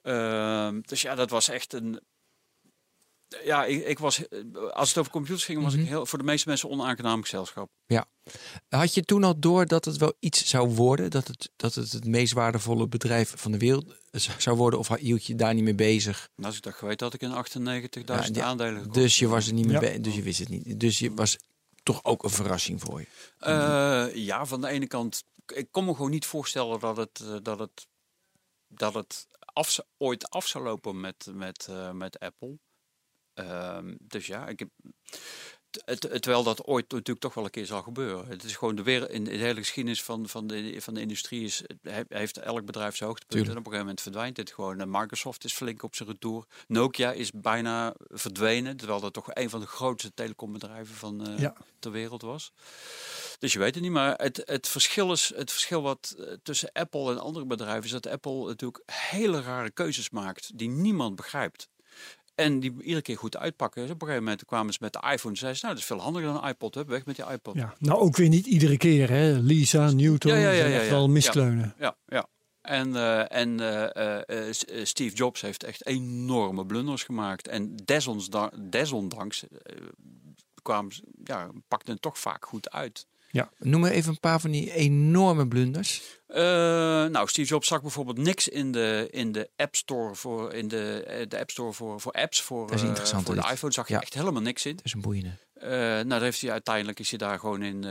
[0.02, 2.00] Ehm, dus ja, dat was echt een.
[3.44, 4.40] Ja, ik, ik was, eh,
[4.72, 5.82] als het over computers ging, was Mhm.
[5.82, 7.68] ik heel, voor de meeste mensen onaangenaam gezelschap.
[8.68, 11.10] Had je toen al door dat het wel iets zou worden?
[11.10, 13.94] Dat het dat het, het meest waardevolle bedrijf van de wereld
[14.38, 14.78] zou worden?
[14.78, 16.28] Of hield je daar niet mee bezig?
[16.36, 18.94] En als ik dat geweten had, ik in 98.000 Ja, die- aandelen gekocht.
[18.94, 19.80] Dus je was er niet mee Ja.
[19.80, 20.00] bezig.
[20.00, 20.80] Dus je wist het niet.
[20.80, 21.36] Dus je was
[21.82, 23.06] toch ook een verrassing voor je.
[23.38, 27.34] Eh, ja, van de ene kant, ik kon me gewoon niet voorstellen dat het, eh,
[27.42, 27.86] dat het,
[28.68, 32.58] dat het af, ooit af zou lopen met, met, eh, met Apple.
[33.36, 34.68] Ehm, dus ja, ik heb,
[36.20, 38.26] terwijl dat ooit natuurlijk toch wel een keer zal gebeuren.
[38.28, 41.44] Het is gewoon de wereld in de hele geschiedenis van, van, de, van de industrie
[41.44, 43.32] is, he- heeft elk bedrijf zijn hoogtepunt.
[43.44, 43.52] Tuurlijk.
[43.52, 44.90] En op een gegeven moment verdwijnt dit gewoon.
[45.00, 46.46] Microsoft is flink op zijn retour.
[46.66, 51.54] Nokia is bijna verdwenen, terwijl dat toch een van de grootste telecombedrijven van Ja.
[51.78, 52.52] ter wereld was.
[53.38, 56.72] Dus je weet het niet, maar het, het verschil is het verschil wat eh, tussen
[56.72, 61.68] Apple en andere bedrijven is dat Apple natuurlijk hele rare keuzes maakt die niemand begrijpt.
[62.36, 63.82] En die iedere keer goed uitpakken.
[63.82, 65.34] Dus op een gegeven moment kwamen ze met de iPhone.
[65.34, 66.74] en Zeiden ze, nou, dat is veel handiger dan een iPod.
[66.74, 67.54] Hup, weg met die iPod.
[67.54, 69.32] Ja, nou ook weer niet iedere keer, hè?
[69.32, 70.90] Lisa, Newton, Ja, ja, ja, zijn ja, echt ja.
[70.90, 71.74] wel miskleunen.
[71.78, 72.28] Ja, ja.
[72.60, 77.48] En, eh, en eh, eh, Steve Jobs heeft echt enorme blunders gemaakt.
[77.48, 79.44] En desonda- desondanks
[80.62, 83.06] kwamen ze, ja, pakten het toch vaak goed uit.
[83.58, 86.02] Noem maar even een paar van die enorme blunders.
[86.26, 86.42] Eh,
[87.06, 91.04] nou, Steve Jobs zag bijvoorbeeld niks in de, in de App Store voor, in de,
[91.06, 93.72] eh, de App Store voor, voor apps voor, Dat is eh, interessant, voor de iPhone.
[93.72, 94.00] Zag je Ja.
[94.00, 94.76] echt helemaal niks in.
[94.76, 95.30] Dat is een boeiende.
[95.60, 97.84] Nou, daar heeft hij uiteindelijk is hij daar gewoon in,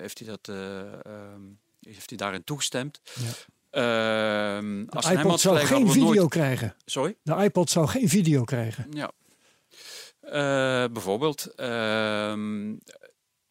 [0.00, 1.40] heeft hij dat, eh, ehm,
[1.80, 3.00] heeft hij daarin toegestemd.
[3.14, 3.22] Ja.
[3.70, 6.74] Ehm, De als hij iPod zou geen video nooit- krijgen.
[6.84, 7.16] Sorry.
[7.22, 8.86] De iPod zou geen video krijgen.
[8.90, 9.10] Ja.
[10.88, 12.74] Bijvoorbeeld, ehm,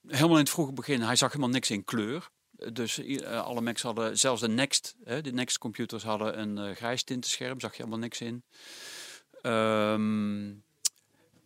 [0.08, 2.30] helemaal in het vroege begin, hij zag helemaal niks in kleur.
[2.74, 6.76] Dus eh, alle Macs hadden, zelfs de Next, hè, de Next computers hadden een eh,
[6.76, 8.44] grijs tintenscherm, zag je helemaal niks in.
[9.42, 10.54] Ehm,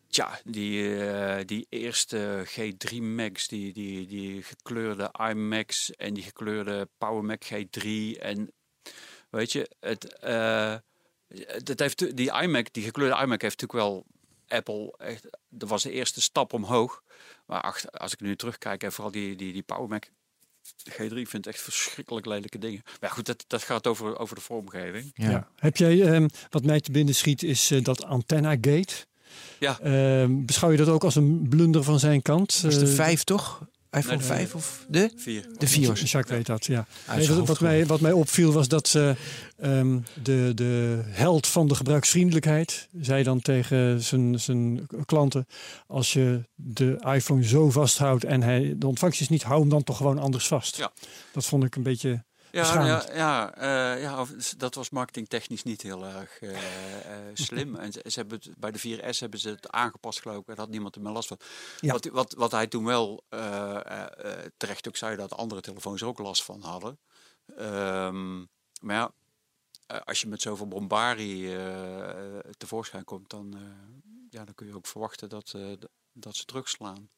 [0.08, 6.90] tja, die, eh, die eerste G3 Macs, die, die, die gekleurde iMacs en die gekleurde
[6.98, 8.52] Power Mac G3 en
[9.30, 10.18] weet je, het,
[11.66, 14.06] dat heeft, die iMac, die gekleurde iMac heeft natuurlijk wel
[14.52, 17.04] Apple echt, dat was de eerste stap omhoog.
[17.52, 20.04] Maar achter, als ik nu terugkijk en vooral die, die, die Power Mac
[20.90, 22.82] G3 vind ik echt verschrikkelijk lelijke dingen.
[23.00, 25.12] Maar goed, dat, dat gaat over, over de vormgeving.
[25.14, 25.30] Ja.
[25.30, 25.48] Ja.
[25.56, 28.94] Heb jij, ehm, wat mij te binnen schiet, is eh, dat Antenna Gate.
[29.60, 29.80] Ja.
[29.80, 32.62] Ehm, beschouw je dat ook als een blunder van zijn kant?
[32.62, 33.68] Was de Eh, 5 toch?
[33.92, 35.12] iPhone Nee, 5 of de?
[35.16, 35.46] Vier.
[35.58, 36.10] De 4 was het.
[36.10, 36.86] Jacques weet dat, ja.
[37.16, 39.16] Nee, wat, mij, wat mij opviel was dat ze
[39.58, 45.48] ehm, de, de held van de gebruiksvriendelijkheid zei dan tegen zijn, zijn klanten:
[45.88, 49.84] als je de iPhone zo vasthoudt en hij de ontvangst is niet, hou hem dan
[49.84, 50.78] toch gewoon anders vast.
[50.78, 50.92] Ja.
[51.32, 52.24] Dat vond ik een beetje.
[52.52, 53.54] Ja, ja, ja,
[53.96, 57.76] eh, ja s- dat was marketingtechnisch niet heel erg eh, eh, slim.
[57.84, 60.46] En ze, ze hebben het, bij de 4S hebben ze het aangepast geloof ik.
[60.46, 61.38] Daar had niemand er meer last van.
[61.80, 61.92] Ja.
[61.92, 63.24] Wat, wat, wat hij toen wel
[64.58, 67.00] terecht ook zei, dat andere telefoons er ook last van hadden.
[67.58, 68.38] Ehm,
[68.82, 69.12] maar ja,
[70.06, 71.56] als je met zoveel bombarie
[72.58, 73.56] tevoorschijn komt, dan,
[74.30, 75.56] ja, dan kun je ook verwachten dat,
[76.14, 77.10] dat ze terugslaan.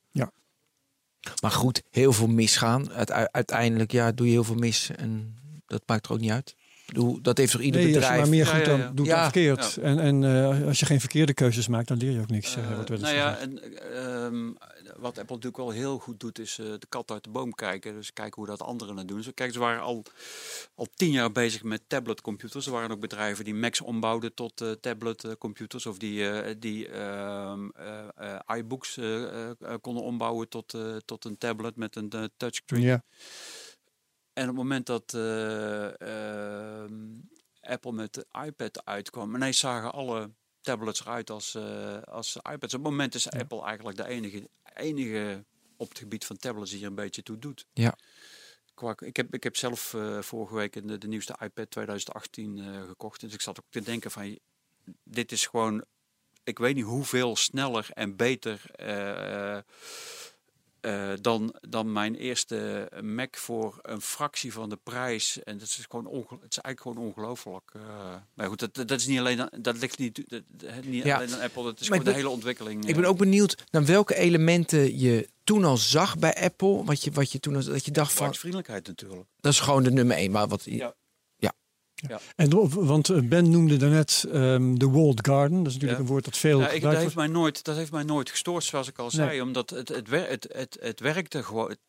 [1.42, 2.92] Maar goed, heel veel misgaan.
[2.92, 6.56] Uite- uiteindelijk ja, doe je heel veel mis en dat maakt er ook niet uit.
[6.94, 8.22] Bedoel, dat heeft toch ieder Nee, als je bedrijf.
[8.22, 8.92] maar meer goed ja, dan ja.
[8.94, 9.14] doet Ja.
[9.16, 9.78] dan verkeerd.
[9.78, 12.58] En, en eh, als je geen verkeerde keuzes maakt, dan leer je ook niks.
[12.76, 13.62] wordt eens nou ja, en,
[13.94, 14.52] ehm,
[14.98, 17.94] wat Apple natuurlijk wel heel goed doet, is eh, de kat uit de boom kijken.
[17.94, 19.18] Dus kijken hoe dat anderen het doen.
[19.18, 20.04] Dus kijk, ze waren al,
[20.76, 22.66] al tien jaar bezig met tabletcomputers.
[22.66, 25.86] Er waren ook bedrijven die Macs ombouwden tot eh, tabletcomputers.
[25.86, 30.96] Of die, eh, die ehm, eh, eh, iBooks eh, eh, eh, konden ombouwen tot, eh,
[31.06, 32.82] tot een tablet met een touchscreen.
[32.82, 33.04] ja.
[34.34, 36.94] En op het moment dat eh, ehm,
[37.62, 40.32] Apple met de iPad uitkwam, ineens zagen alle
[40.64, 42.74] tablets eruit als, eh, als iPads.
[42.74, 45.46] Op het moment is Apple eigenlijk de enige, enige
[45.78, 47.66] op het gebied van tablets die er een beetje toe doet.
[47.74, 47.98] Ja.
[48.74, 52.84] Qua, ik, heb, ik heb zelf eh, vorige week de, de nieuwste iPad 2018 eh,
[52.88, 53.20] gekocht.
[53.20, 54.40] Dus ik zat ook te denken van,
[55.04, 55.86] dit is gewoon,
[56.44, 58.62] ik weet niet hoeveel sneller en beter
[60.84, 65.44] eh, dan, dan mijn eerste Mac voor een fractie van de prijs.
[65.44, 66.06] En dat is gewoon
[66.42, 67.72] het is eigenlijk gewoon ongelooflijk.
[67.74, 67.82] eh.
[68.34, 70.42] maar goed, dat, dat is niet alleen aan- dat ligt niet, dat,
[70.84, 71.16] niet Ja.
[71.16, 71.64] alleen aan Apple.
[71.64, 72.86] Dat is Maar gewoon de hele ontwikkeling.
[72.88, 73.10] Ik ben eh.
[73.10, 76.84] ook benieuwd naar welke elementen je toen al zag bij Apple.
[76.84, 79.28] Wat je, wat je toen al, dat je dacht van, gebruiksvriendelijkheid natuurlijk.
[79.40, 80.32] dat is gewoon de nummer één.
[80.32, 80.94] Maar wat, Ja.
[82.36, 85.58] En, op- want eh, Ben noemde daarnet ehm de walled garden.
[85.58, 86.06] Dat is natuurlijk Ja.
[86.06, 88.64] een woord dat veel Ja, ik, dat, heeft mij nooit, dat heeft mij nooit gestoord,
[88.64, 89.14] zoals ik al Nee.
[89.28, 89.42] zei.
[89.42, 91.70] Omdat het, het, wer- het, het, het werkte gewoon.
[91.70, 91.80] Het,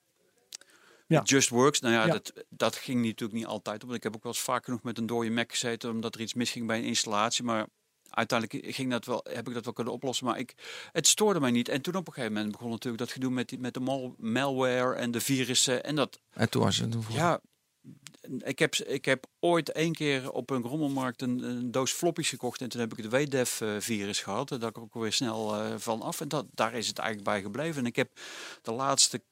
[1.07, 1.22] Ja.
[1.22, 1.81] just works.
[1.81, 2.12] Nou ja, Ja.
[2.12, 3.83] Dat, dat ging natuurlijk niet altijd.
[3.83, 5.90] Want ik heb ook wel eens vaak genoeg met een dode Mac gezeten.
[5.90, 7.44] Omdat er iets misging bij een installatie.
[7.44, 7.66] Maar
[8.11, 10.27] uiteindelijk ging dat wel, heb ik dat wel kunnen oplossen.
[10.27, 10.55] Maar ik,
[10.92, 11.68] het stoorde mij niet.
[11.68, 14.14] En toen op een gegeven moment begon natuurlijk dat gedoe met, die, met de mal-
[14.18, 15.85] malware en de virussen.
[15.85, 16.90] En dat, en toen was het.
[16.92, 17.40] Toen ja,
[18.38, 22.60] ik heb, ik heb ooit één keer op een rommelmarkt een, doos floppies gekocht.
[22.60, 24.50] En toen heb ik het WDEF-virus gehad.
[24.50, 26.20] En daar ik ook weer snel eh, van af.
[26.20, 27.80] En dat, daar is het eigenlijk bij gebleven.
[27.80, 28.10] En ik heb
[28.62, 29.22] de laatste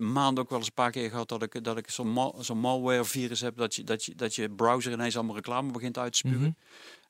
[0.00, 2.58] maanden ook wel eens een paar keer gehad dat ik, dat ik zo'n mal, zo'n
[2.58, 3.56] malware-virus heb.
[3.56, 6.38] Dat je, dat, je, dat je browser ineens allemaal reclame begint uit te spuwen.
[6.38, 6.50] Mhm.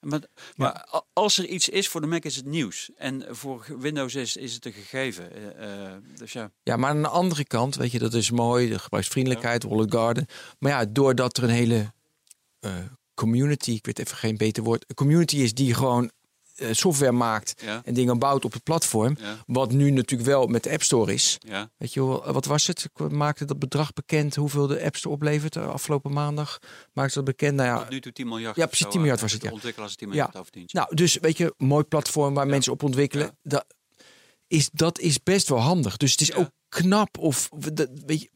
[0.01, 0.21] Maar,
[0.57, 2.91] maar als er iets is voor de Mac is het nieuws.
[2.97, 5.33] En voor Windows is, is het een gegeven.
[5.57, 6.51] Eh, eh, dus ja.
[6.63, 10.27] Ja, maar aan de andere kant, weet je, dat is mooi, de gebruiksvriendelijkheid, Wallet Garden.
[10.59, 11.93] Maar ja, doordat er een hele
[12.61, 12.75] eh,
[13.15, 16.11] community, ik weet even geen beter woord, een community is die gewoon
[16.71, 17.81] software maakt Ja.
[17.85, 19.17] en dingen bouwt op het platform.
[19.21, 19.37] Ja.
[19.47, 21.39] Wat nu natuurlijk wel met de App Store is.
[21.39, 21.71] Ja.
[21.77, 22.87] Weet je wel, wat was het?
[23.11, 26.59] Maakte dat bedrag bekend hoeveel de App Store oplevert eh, afgelopen maandag.
[26.93, 27.55] Maakte dat bekend.
[27.57, 28.57] Nou ja, Tot nu toe 10 miljard.
[28.57, 29.51] Ja, precies, zo, 10 miljard eh, was het, ja.
[29.51, 30.13] ontwikkelaars 10 Ja.
[30.15, 30.73] miljard afdient.
[30.73, 33.39] nou, dus weet je, mooi platform waar mensen op ontwikkelen.
[33.43, 33.65] Dat,
[34.47, 35.97] is, dat is best wel handig.
[35.97, 38.31] Dus het is ook knap of dat, weet je,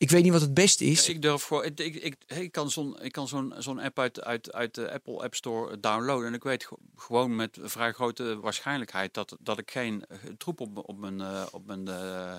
[0.00, 1.06] Ik weet niet wat het beste is.
[1.06, 1.64] Ja, ik durf gewoon.
[1.64, 4.90] Ik, ik, ik, ik kan zo'n ik kan zo'n zo'n app uit, uit, uit de
[4.92, 6.26] Apple App Store downloaden.
[6.26, 10.60] En ik weet ge- gewoon met vrij grote waarschijnlijkheid dat, dat ik geen eh, troep
[10.60, 12.38] op, op, mijn, eh, op, mijn, eh,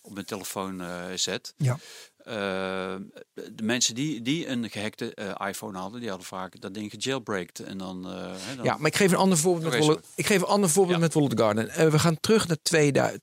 [0.00, 0.82] op mijn telefoon
[1.18, 1.54] zet.
[1.56, 1.78] Ja.
[2.24, 2.94] Eh,
[3.34, 7.60] de mensen die, die een gehackte eh, iPhone hadden, die hadden vaak dat ding gejailbreakt.
[7.60, 10.26] En dan, eh, hè, dan Ja, maar ik geef een ander voorbeeld met Wallet, ik
[10.26, 11.02] geef een ander voorbeeld Ja.
[11.02, 11.90] met Wallet Garden.
[11.90, 13.20] We gaan terug naar 2000,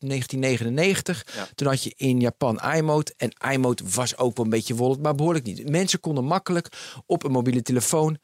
[0.00, 1.26] 1999.
[1.34, 1.48] Ja.
[1.54, 3.14] Toen had je in Japan iMode.
[3.16, 5.68] En iMode was ook wel een beetje Wallet, maar behoorlijk niet.
[5.68, 6.68] Mensen konden makkelijk
[7.06, 8.18] op een mobiele telefoon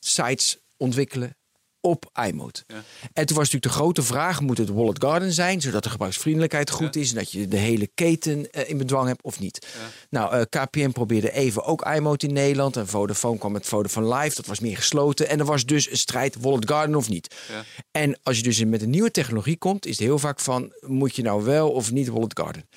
[0.00, 1.36] sites ontwikkelen
[1.82, 2.64] op iMode.
[2.66, 2.82] Ja.
[3.12, 6.70] En toen was natuurlijk de grote vraag, moet het Wallet Garden zijn, zodat de gebruiksvriendelijkheid
[6.70, 9.66] goed is en dat je de hele keten eh, in bedwang hebt of niet.
[10.10, 14.36] Nou, eh, KPN probeerde even ook iMode in Nederland en Vodafone kwam met Vodafone Live,
[14.36, 17.34] dat was meer gesloten en er was dus een strijd Wallet Garden of niet.
[17.48, 17.64] Ja.
[17.90, 21.16] En als je dus met een nieuwe technologie komt, is het heel vaak van, moet
[21.16, 22.68] je nou wel of niet Wallet Garden?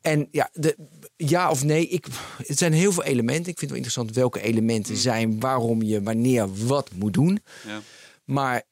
[0.00, 0.76] En ja, de,
[1.16, 2.06] ja of nee, ik,
[2.46, 3.52] het zijn heel veel elementen.
[3.52, 7.42] Ik vind het wel interessant welke elementen zijn, waarom je wanneer wat moet doen.
[7.66, 7.80] ja.
[8.24, 8.62] Maar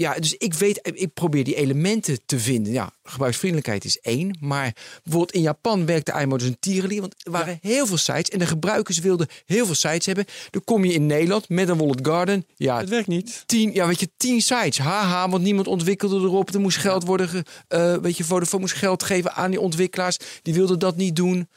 [0.00, 2.72] ja, dus ik weet, ik probeer die elementen te vinden.
[2.72, 4.36] Ja, gebruiksvriendelijkheid is één.
[4.40, 7.00] Maar bijvoorbeeld in Japan werkte iMode als een tierenlier.
[7.00, 10.24] Want er waren heel veel sites en de gebruikers wilden heel veel sites hebben.
[10.50, 12.46] Dan kom je in Nederland met een Wallet Garden.
[12.56, 13.42] Ja, Het werkt niet.
[13.46, 14.78] tien, ja, weet je, tien sites.
[14.78, 16.54] Haha, want niemand ontwikkelde erop.
[16.54, 20.16] Er moest geld worden, ge, eh, weet je, Vodafone moest geld geven aan die ontwikkelaars.
[20.42, 21.48] Die wilden dat niet doen.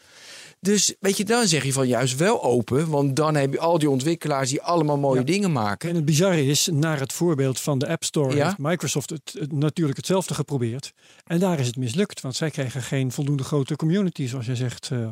[0.64, 2.90] Dus weet je, dan zeg je van juist wel open.
[2.90, 5.26] Want dan heb je al die ontwikkelaars die allemaal mooie Ja.
[5.26, 5.90] dingen maken.
[5.90, 8.46] En het bizarre is, naar het voorbeeld van de App Store Ja.
[8.46, 10.94] heeft Microsoft het, het natuurlijk hetzelfde geprobeerd.
[11.24, 14.90] En daar is het mislukt, want zij kregen geen voldoende grote community, zoals je zegt,
[14.92, 15.04] eh,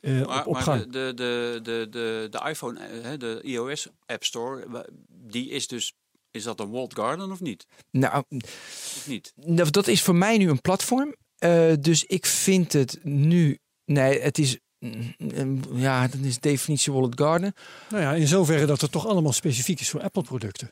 [0.00, 0.82] eh, Maar, op, op maar gang.
[0.92, 5.92] de, de, de, de, de iPhone, eh, hè, de iOS App Store, die is dus,
[6.30, 7.66] is dat een walled garden of niet?
[7.90, 9.32] Nou, Of niet?
[9.72, 11.14] Dat is voor mij nu een platform.
[11.38, 13.58] Eh, dus ik vind het nu.
[13.84, 14.58] Nee, het is.
[14.78, 17.54] Mm, mm, Ja, dat is definitie Wallet Garden.
[17.90, 20.70] Nou ja, in zoverre dat het toch allemaal specifiek is voor Apple-producten.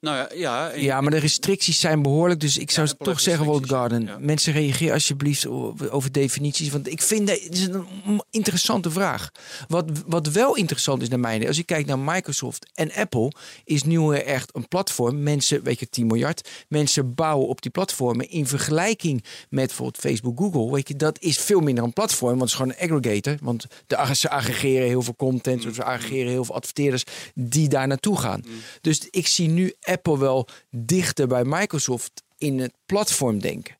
[0.00, 2.40] Nou ja, ja, en- Ja, maar de restricties zijn behoorlijk.
[2.40, 4.04] Dus ik zou toch zeggen restricties, Garden.
[4.04, 4.18] ja.
[4.18, 5.46] Mensen reageer alsjeblieft
[5.90, 6.70] over definities.
[6.70, 9.30] Want ik vind dat het is een interessante vraag.
[9.68, 11.46] Wat, wat wel interessant is naar mij.
[11.46, 13.32] Als je kijkt naar Microsoft en Apple.
[13.64, 15.22] Is nu echt een platform.
[15.22, 16.48] Mensen, weet je, 10 miljard.
[16.68, 18.30] Mensen bouwen op die platformen.
[18.30, 20.72] In vergelijking met bijvoorbeeld Facebook, Google.
[20.72, 22.38] Weet je, dat is veel minder een platform.
[22.38, 23.36] Want het is gewoon een aggregator.
[23.42, 25.62] Want de, ze aggregeren heel veel content.
[25.74, 28.44] Ze aggregeren heel veel adverteerders die daar naartoe gaan.
[28.80, 33.76] Dus ik zie nu Apple wel dichter bij Microsoft in het platformdenken.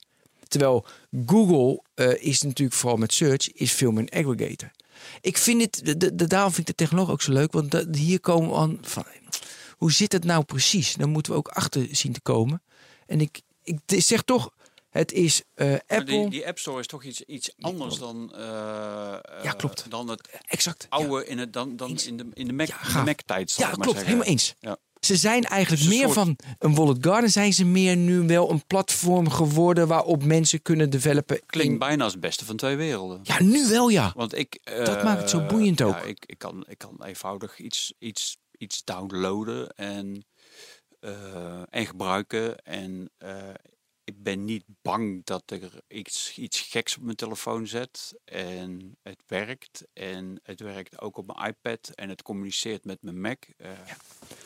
[0.48, 0.86] Terwijl
[1.26, 4.70] Google eh, is natuurlijk vooral met search is veel meer een aggregator.
[5.20, 7.52] Ik vind het, de, daarom vind ik de technologie ook zo leuk.
[7.52, 9.04] Want hier komen we aan van,
[9.76, 10.94] hoe zit het nou precies?
[10.94, 12.62] Daar moeten we ook achter zien te komen.
[13.06, 14.50] En ik, ik zeg toch,
[14.90, 16.04] het is maar Apple.
[16.04, 18.40] die, die App Store is toch iets, iets anders dan, eh,
[19.42, 19.90] Ja, klopt.
[19.90, 20.86] dan het exact.
[20.90, 20.96] ja.
[20.96, 23.02] oude in, het, dan, dan in de, in de Ja.
[23.04, 23.52] Mac-tijd.
[23.52, 24.02] Ja, maar klopt.
[24.02, 24.54] Helemaal eens.
[24.60, 24.76] Ja.
[25.00, 27.30] Ze zijn eigenlijk meer soort- van een Wallet Garden.
[27.30, 31.40] Zijn ze meer nu wel een platform geworden waarop mensen kunnen developen.
[31.46, 33.20] Klinkt in- bijna als het beste van twee werelden.
[33.22, 34.12] Ja, nu wel ja.
[34.16, 35.94] Want ik, Dat eh, maakt het zo boeiend ook.
[35.94, 40.24] Ja, ik, ik, kan, ik kan eenvoudig iets, iets, iets downloaden en,
[41.00, 42.58] eh, en gebruiken.
[42.64, 43.32] En eh,
[44.10, 48.14] ik ben niet bang dat er iets, iets geks op mijn telefoon zet.
[48.24, 49.84] En het werkt.
[49.92, 51.90] En het werkt ook op mijn iPad.
[51.94, 53.42] En het communiceert met mijn Mac.
[53.56, 53.70] Eh,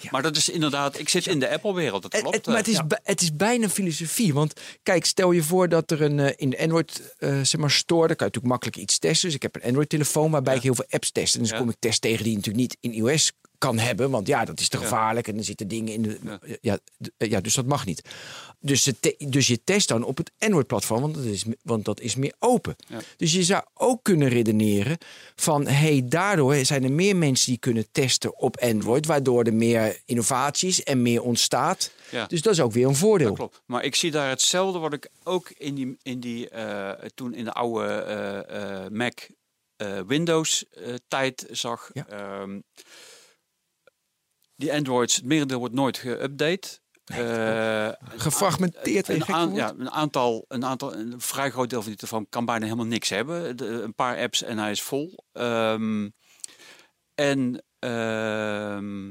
[0.01, 0.09] Ja.
[0.11, 2.03] Maar dat is inderdaad, ik zit in de Apple-wereld.
[2.03, 2.37] Dat klopt.
[2.37, 2.73] het- maar het eh.
[2.73, 4.35] is, bij- het is bijna filosofie.
[4.35, 7.71] Want kijk, stel je voor dat er een, eh, in de Android eh, zeg maar,
[7.71, 9.27] store, dan kan je natuurlijk makkelijk iets testen.
[9.27, 11.35] Dus ik heb een Android-telefoon waarbij ik heel veel apps test.
[11.35, 14.11] En dus kom ik tests tegen die natuurlijk niet in iOS kan hebben.
[14.11, 15.29] Want ja, dat is te gevaarlijk.
[15.29, 16.19] En er zitten dingen in de.
[16.23, 16.39] Ja.
[16.61, 16.79] Ja,
[17.29, 18.03] ja, dus dat mag niet.
[18.61, 22.17] Dus, te- dus je test dan op het Android-platform, want, dat is, want dat is
[22.17, 22.77] meer open.
[22.89, 22.99] Ja.
[23.17, 24.99] Dus je zou ook kunnen redeneren
[25.35, 30.01] van, hey, daardoor zijn er meer mensen die kunnen testen op Android, waardoor er meer
[30.05, 31.91] innovaties en meer ontstaat.
[32.11, 32.27] Ja.
[32.27, 33.27] Dus dat is ook weer een voordeel.
[33.29, 33.63] Dat klopt.
[33.67, 37.45] Maar ik zie daar hetzelfde wat ik ook in die, in die eh, toen in
[37.45, 39.19] de oude eh, eh, Mac
[39.77, 41.91] eh, Windows eh, tijd zag.
[41.93, 42.07] Ja.
[42.09, 42.59] Ehm,
[44.65, 46.83] die Androids, het merendeel wordt nooit geüpdate.
[47.05, 51.89] Eh, Gefragmenteerd, je een, aan- ja, een aantal, een aantal, een vrij groot deel van
[51.91, 53.57] die telefoon kan bijna helemaal niks hebben.
[53.57, 55.25] De- een paar apps en hij is vol.
[55.33, 56.09] Ehm,
[57.15, 59.11] en ehm,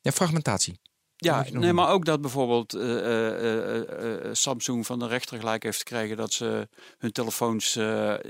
[0.00, 0.80] Ja, fragmentatie.
[1.20, 5.78] Ja, nee, maar ook dat bijvoorbeeld eh, eh, eh, Samsung van de rechter gelijk heeft
[5.78, 7.74] gekregen dat ze hun telefoons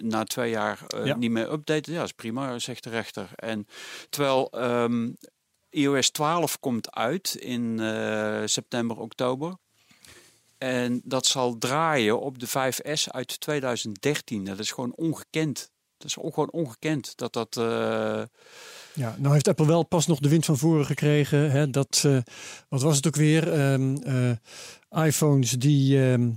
[0.00, 1.16] na twee jaar Ja.
[1.16, 1.92] niet meer updaten.
[1.92, 3.28] Ja, dat is prima, zegt de rechter.
[3.34, 3.66] En
[4.10, 5.10] terwijl ehm,
[5.70, 7.78] iOS 12 komt uit in
[8.44, 9.56] september, oktober.
[10.58, 14.44] En dat zal draaien op de 5S uit 2013.
[14.44, 15.70] Dat is gewoon ongekend.
[15.96, 17.56] Dat is gewoon ongekend dat dat.
[18.98, 21.50] Ja, nou heeft Apple wel pas nog de wind van voren gekregen.
[21.50, 22.18] Hè, dat, eh,
[22.68, 23.52] wat was het ook weer?
[23.52, 26.28] Ehm, eh, iPhones die ehm,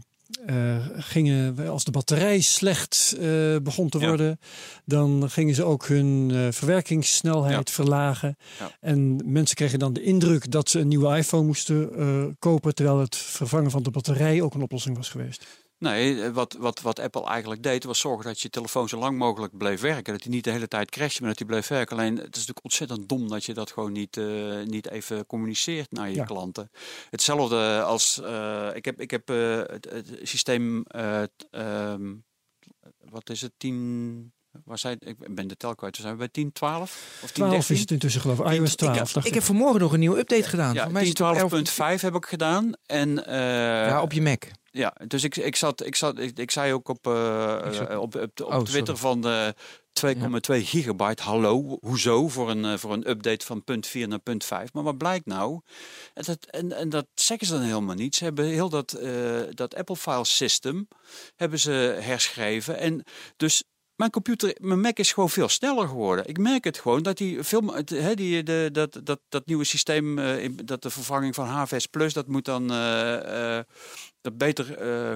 [0.45, 3.15] eh, gingen, als de batterij slecht
[3.63, 4.08] begon te Ja.
[4.08, 4.39] worden,
[4.86, 8.38] dan gingen ze ook hun verwerkingssnelheid verlagen.
[8.60, 8.71] Ja.
[8.80, 11.89] En mensen kregen dan de indruk dat ze een nieuwe iPhone moesten
[12.39, 15.45] kopen, terwijl het vervangen van de batterij ook een oplossing was geweest.
[15.82, 19.17] Nee, eh, wat, wat, wat Apple eigenlijk deed, was zorgen dat je telefoon zo lang
[19.17, 20.13] mogelijk bleef werken.
[20.13, 21.98] Dat hij niet de hele tijd crashte, maar dat hij bleef werken.
[21.98, 25.91] Alleen, het is natuurlijk ontzettend dom dat je dat gewoon niet, eh, niet even communiceert
[25.91, 26.24] naar je Ja.
[26.26, 26.72] klanten.
[27.10, 32.13] Hetzelfde als, eh, ik heb, ik heb het, het systeem, eh, ehm,
[33.10, 34.34] wat is het, 10...
[35.00, 35.96] Ik ben de tel kwijt.
[35.96, 36.82] We zijn we bij 10, 12
[37.24, 37.76] of 10, 12 13?
[37.76, 38.46] is het intussen geloof ik.
[38.46, 39.16] iOS 12.
[39.16, 40.74] Ik- Ik heb vanmorgen nog een nieuwe update gedaan.
[40.74, 41.64] Ja, Voor mij is het op 10,
[41.98, 42.72] 12.5 heb ik gedaan.
[42.86, 43.36] En, eh,
[43.88, 44.44] Ja, op je Mac.
[44.72, 48.00] Ja, dus ik, ik, zat, ik, zat, ik, ik zei ook op, eh, zat- eh,
[48.00, 49.56] op, op, op Oh, Twitter van de
[49.94, 51.24] 2,2 gigabyte.
[51.24, 54.74] Hallo, hoezo voor een, eh, voor een update van punt 4 naar punt 5?
[54.74, 55.62] Maar wat blijkt nou?
[56.14, 58.16] En dat, en, en dat zeggen ze dan helemaal niet.
[58.16, 59.12] Ze hebben heel dat, eh,
[59.50, 60.88] dat Apple File System
[61.36, 62.78] hebben ze herschreven.
[62.78, 63.04] En
[63.38, 63.64] dus
[64.02, 66.28] mijn computer, mijn Mac is gewoon veel sneller geworden.
[66.28, 67.40] Ik merk het gewoon dat die
[67.86, 72.14] hè, die, de, dat, dat, dat nieuwe systeem, eh, dat de vervanging van HVS Plus,
[72.14, 73.66] dat moet dan eh, eh,
[74.22, 74.66] dat beter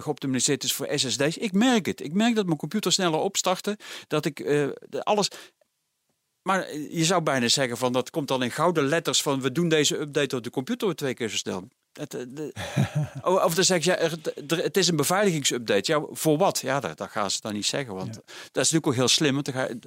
[0.02, 1.38] geoptimaliseerd is voor SSD's.
[1.38, 2.02] Ik merk het.
[2.02, 3.78] Ik merk dat mijn computer sneller opstartte.
[4.08, 5.28] Dat ik de- alles.
[6.42, 9.70] Maar je zou bijna zeggen van dat komt dan in gouden letters van we doen
[9.70, 11.68] deze update op de computer twee keer zo snel.
[12.00, 12.54] Het, eh, de-
[13.22, 14.18] Oh, of dan zeg je, er-
[14.64, 15.92] het is een beveiligingsupdate.
[15.92, 16.60] Ja, voor wat?
[16.60, 17.94] Ja, dat, dat gaan ze dan niet zeggen.
[17.96, 19.34] Want dat is natuurlijk ook heel slim.
[19.34, 19.78] Want er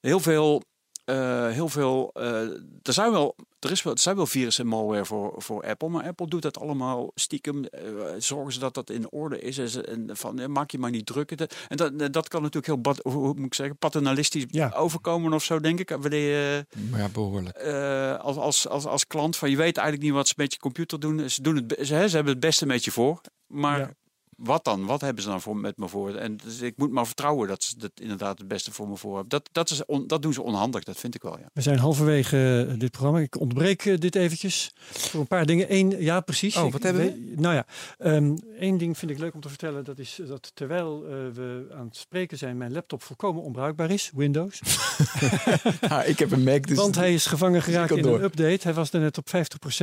[0.00, 0.62] heel veel,
[1.08, 2.40] eh, heel veel, eh,
[2.82, 5.88] er zijn wel, er is wel, er zijn wel virussen en malware voor, voor Apple,
[5.88, 7.64] maar Apple doet dat allemaal stiekem.
[7.64, 7.80] eh,
[8.18, 11.30] zorgen ze dat dat in orde is en, en van, maak je maar niet druk.
[11.30, 14.72] En dat, dat kan natuurlijk heel, bad, hoe moet ik zeggen, paternalistisch Ja.
[14.76, 15.88] overkomen of zo, denk ik.
[15.88, 17.56] Wanneer je, Maar ja, behoorlijk.
[17.56, 20.58] eh, als, als, als, als klant van je weet eigenlijk niet wat ze met je
[20.58, 21.30] computer doen.
[21.30, 23.20] Ze, doen het, ze, ze hebben het beste met je voor.
[23.46, 23.90] Maar Ja.
[24.38, 24.84] Wat dan?
[24.86, 26.14] Wat hebben ze dan voor, met me voor?
[26.14, 29.12] En dus ik moet maar vertrouwen dat ze dat inderdaad het beste voor me voor
[29.12, 29.28] hebben.
[29.28, 31.38] Dat, dat, is on- dat doen ze onhandig, dat vind ik wel.
[31.38, 31.50] Ja.
[31.52, 33.18] We zijn halverwege eh, dit programma.
[33.18, 35.74] Ik onderbreek eh, dit eventjes voor een paar dingen.
[35.74, 36.56] Eén, ja, precies.
[36.56, 37.32] Oh, Ik wat hebben we?
[37.36, 37.66] Nou ja,
[37.98, 39.84] ehm, één ding vind ik leuk om te vertellen.
[39.84, 44.10] Dat is dat terwijl eh, we aan het spreken zijn, mijn laptop volkomen onbruikbaar is.
[44.14, 44.60] Windows.
[45.80, 46.76] Ja, ik heb een Mac, dus...
[46.76, 48.14] Want hij is gevangen geraakt in door.
[48.18, 48.58] een update.
[48.62, 49.30] Hij was er net op 50%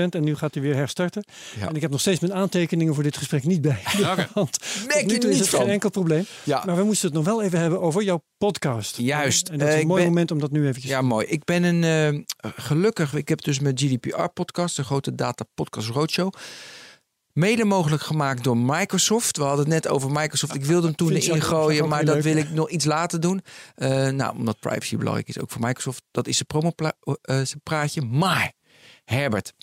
[0.09, 1.23] en nu gaat hij weer herstarten.
[1.59, 1.67] Ja.
[1.67, 3.81] En ik heb nog steeds mijn aantekeningen voor dit gesprek niet bij.
[4.11, 4.27] Oké.
[4.45, 6.25] Want Merk nu je niet geen enkel probleem.
[6.43, 6.63] Ja.
[6.65, 8.97] Maar we moesten het nog wel even hebben over jouw podcast.
[8.97, 9.49] Juist.
[9.49, 11.25] En dat is Eh, een ik mooi ben- moment om dat nu eventjes Ja, mooi.
[11.27, 13.13] Ik ben een eh, gelukkig.
[13.13, 16.33] Ik heb dus mijn GDPR-podcast, de grote data podcast roadshow.
[17.33, 19.37] Mede mogelijk gemaakt door Microsoft.
[19.37, 20.55] We hadden het net over Microsoft.
[20.55, 22.23] Ik wilde hem toen erin gooien, maar dat leuk.
[22.23, 23.41] wil ik nog iets later doen.
[23.75, 26.03] Eh, nou, omdat privacy belangrijk is, ook voor Microsoft.
[26.11, 26.71] Dat is zijn promo
[27.63, 28.01] praatje.
[28.01, 28.51] Maar,
[29.05, 29.53] Herbert,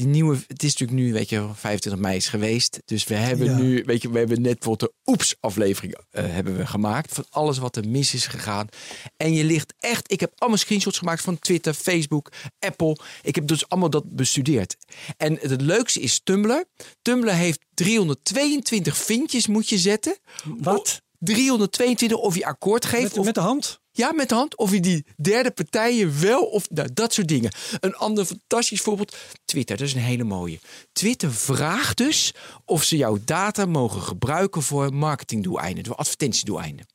[0.00, 2.78] die nieuwe, het is natuurlijk nu, weet je, 25 mei is geweest.
[2.84, 3.56] Dus we hebben Ja.
[3.56, 7.14] nu, weet je, we hebben net bijvoorbeeld de Oeps aflevering eh, hebben we gemaakt.
[7.14, 8.68] Van alles wat er mis is gegaan.
[9.16, 12.96] En je ligt echt, ik heb allemaal screenshots gemaakt van Twitter, Facebook, Apple.
[13.22, 14.76] Ik heb dus allemaal dat bestudeerd.
[15.16, 16.64] En het leukste is Tumblr.
[17.02, 20.16] Tumblr heeft 322 vinkjes moet je zetten.
[20.44, 21.02] Wat?
[21.18, 23.02] 322 of je akkoord geeft.
[23.02, 23.79] Met, of, met de hand?
[23.92, 24.56] Ja, met de hand.
[24.56, 27.52] Of je die derde partijen wel of nou, dat soort dingen.
[27.80, 29.16] Een ander fantastisch voorbeeld.
[29.44, 30.58] Twitter, dat is een hele mooie.
[30.92, 36.86] Twitter vraagt dus of ze jouw data mogen gebruiken voor marketingdoeleinden, voor advertentiedoeleinden.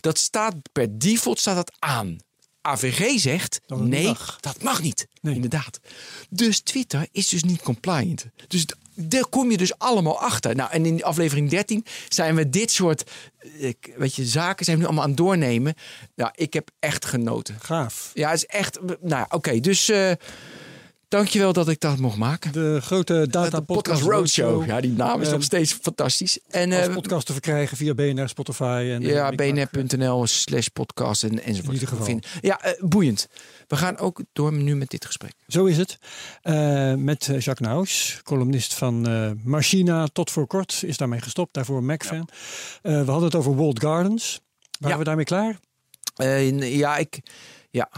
[0.00, 2.18] Dat staat per default staat dat aan.
[2.62, 4.38] AVG zegt Dat nee, mag.
[4.40, 5.06] dat mag niet.
[5.20, 5.34] Nee.
[5.34, 5.80] Inderdaad.
[6.30, 8.26] Dus Twitter is dus niet compliant.
[8.48, 10.54] Dus daar kom je dus allemaal achter.
[10.54, 13.10] Nou, en in aflevering 13 zijn we dit soort
[13.60, 15.74] eh, weet je, zaken zijn we nu allemaal aan het doornemen.
[16.14, 17.56] Nou, ik heb echt genoten.
[17.60, 18.10] Gaaf.
[18.14, 18.80] Ja, het is echt.
[18.82, 19.60] Nou, ja, oké.
[19.60, 20.12] dus eh
[21.12, 22.52] dankjewel dat ik dat mocht maken.
[22.52, 24.66] De grote data de podcast roadshow.
[24.66, 26.38] Ja, die naam is Eh, nog steeds fantastisch.
[26.50, 31.22] En Als eh, podcast te verkrijgen via BNR, Spotify en ja, eh, bnr.nl slash podcast
[31.22, 31.66] en, enzovoort.
[31.66, 32.04] In ieder geval.
[32.04, 32.30] Vinden.
[32.40, 33.28] Ja, boeiend.
[33.68, 35.32] We gaan ook door nu met dit gesprek.
[35.46, 35.98] Zo is het.
[36.98, 39.00] Met Jacques Naus, columnist van
[39.44, 41.54] Machina tot voor kort, is daarmee gestopt.
[41.54, 42.28] Daarvoor Mac-fan.
[42.82, 44.40] We hadden het over Walled Gardens.
[44.78, 44.98] Waren Ja.
[44.98, 45.58] we daarmee klaar?
[46.58, 47.20] Ja, ik.
[47.70, 47.90] Ja,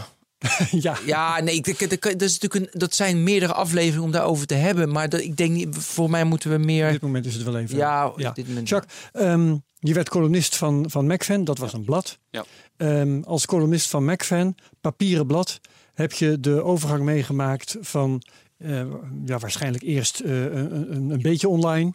[0.71, 0.97] ja.
[1.07, 4.47] Ja, nee, ik- ik- ik- dat, is natuurlijk een, dat zijn meerdere afleveringen om daarover
[4.47, 4.93] te hebben.
[4.93, 6.91] Maar dat, ik denk niet, voor mij moeten we Op meer.
[6.91, 7.77] dit moment is het wel even.
[7.77, 8.29] Ja, ja.
[8.29, 8.69] op dit moment.
[8.69, 11.45] Jacques, ehm, je werd columnist van, van MacFan.
[11.45, 12.19] Dat was een blad.
[12.31, 12.45] Ja.
[12.77, 15.61] Ehm, als columnist van MacFan, papieren blad,
[15.95, 18.23] heb je de overgang meegemaakt van
[18.59, 18.81] eh,
[19.25, 21.93] ja, waarschijnlijk eerst eh, een, een, een beetje online.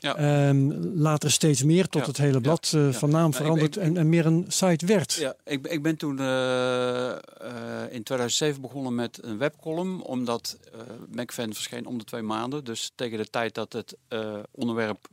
[0.00, 0.16] Ja.
[0.16, 3.76] Ehm, later steeds meer tot Ja, het hele blad eh, van naam Nou, ik- veranderd
[3.76, 5.12] ik- en, en meer een site werd.
[5.12, 7.18] Ja, ik, ben- ik ben toen eh, eh,
[7.90, 10.58] in 2007 begonnen met een webcolumn, omdat
[11.10, 12.64] MacFan verscheen om de twee maanden.
[12.64, 13.96] Dus tegen de tijd dat het
[14.50, 15.08] onderwerp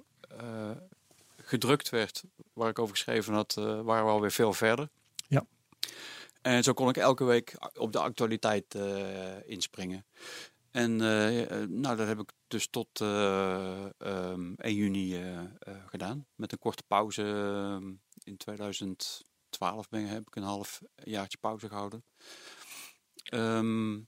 [1.42, 2.24] gedrukt werd,
[2.54, 4.90] waar ik over geschreven had, waren we alweer veel verder.
[5.28, 5.46] Ja.
[6.42, 8.76] En zo kon ik elke week op de actualiteit
[9.46, 10.06] inspringen.
[10.78, 15.22] En eh, eh, nou, dat heb ik dus tot eh, ehm, 1 juni
[15.86, 16.26] gedaan.
[16.36, 22.04] Met een korte pauze ehm, in 2012 ben, heb ik een half jaartje pauze gehouden.
[23.24, 24.00] Ehm,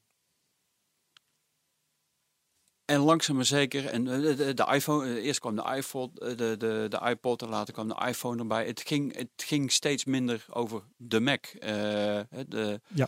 [2.86, 7.41] en langzaam maar zeker, en de, iPhone, eerst kwam de iPod, de, de, de iPod
[7.41, 8.65] en later kwam de iPhone erbij.
[8.65, 11.45] Het ging, het ging steeds minder over de Mac.
[11.51, 13.07] De, Ja.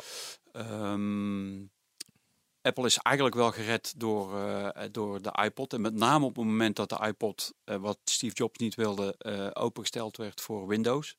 [2.62, 5.74] Apple is eigenlijk wel gered door, eh, door de iPod.
[5.74, 9.16] En met name op het moment dat de iPod, eh, wat Steve Jobs niet wilde,
[9.18, 11.16] eh, opengesteld werd voor Windows.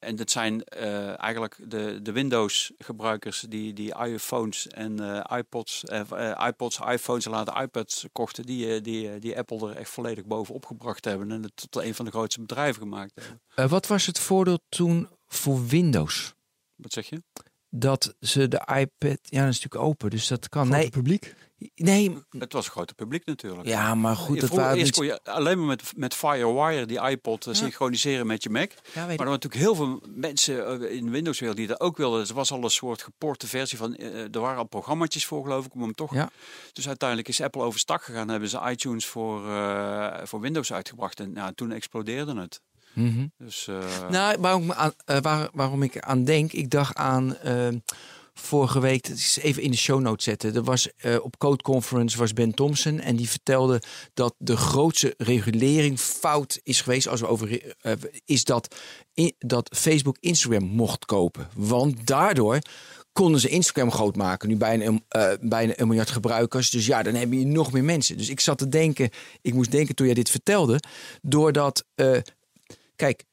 [0.00, 5.84] En dat zijn eigenlijk de, de Windows-gebruikers die, die iPhones en iPods,
[6.46, 11.04] iPods, iPhones en later iPads kochten, die, die, die Apple er echt volledig bovenop gebracht
[11.04, 13.70] hebben en het tot een van de grootste bedrijven gemaakt hebben.
[13.70, 16.34] Wat was het voordeel toen voor Windows?
[16.74, 17.22] Wat zeg je?
[17.70, 20.62] Dat ze de iPad, ja, dat is natuurlijk open, dus dat kan.
[20.66, 21.34] Grote Nee, publiek.
[21.74, 23.66] nee, Het was een groter publiek natuurlijk.
[23.68, 25.10] ja, maar goed, dat Vroeger, waren eerst niet...
[25.10, 28.70] kon je alleen maar met, met FireWire die iPod eh, synchroniseren met je Mac.
[28.70, 31.96] Ja, Maar er waren natuurlijk heel veel mensen eh, in de Windows-wereld die dat ook
[31.96, 32.26] wilden.
[32.28, 33.94] Er was al een soort geporte versie van.
[33.96, 36.14] eh, er waren al programma's voor, geloof ik, om hem toch.
[36.14, 36.30] Ja.
[36.72, 38.22] Dus uiteindelijk is Apple overstag gegaan.
[38.22, 41.20] en Hebben ze iTunes voor, eh, voor Windows uitgebracht.
[41.20, 42.60] En nou, toen explodeerde het.
[42.92, 43.26] Mhm.
[43.38, 46.96] Dus eh, Nou, waarom, ik me aan, eh, waar, waarom ik aan denk, ik dacht
[46.96, 47.68] aan eh,
[48.34, 50.54] vorige week, dat is even in de show notes zetten.
[50.54, 53.82] Er was eh, op Code Conference was Ben Thompson en die vertelde
[54.14, 57.74] dat de grootste regulering fout is geweest als we over
[58.24, 58.74] is dat,
[59.14, 62.58] in, dat Facebook Instagram mocht kopen, want daardoor
[63.12, 64.48] konden ze Instagram groot maken.
[64.48, 65.04] Nu bijna, een-
[65.40, 66.70] bijna een miljard gebruikers.
[66.70, 68.16] Dus ja, dan heb je nog meer mensen.
[68.16, 69.10] Dus ik zat te denken,
[69.42, 70.80] ik moest denken toen jij dit vertelde,
[71.22, 71.84] doordat,
[72.98, 73.24] kijk,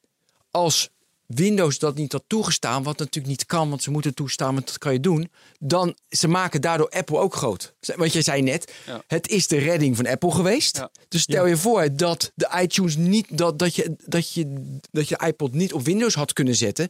[0.51, 0.89] als
[1.25, 4.77] Windows dat niet had toegestaan, wat natuurlijk niet kan, want ze moeten toestaan, want dat
[4.77, 5.31] kan je doen.
[5.59, 7.73] Dan ze maken daardoor Apple ook groot.
[7.95, 9.03] Want je zei net, Ja.
[9.07, 10.77] het is de redding van Apple geweest.
[10.77, 10.89] Ja.
[11.07, 15.21] Dus stel je voor dat de iTunes niet, dat, dat, je, dat, je, dat je
[15.25, 16.89] iPod niet op Windows had kunnen zetten.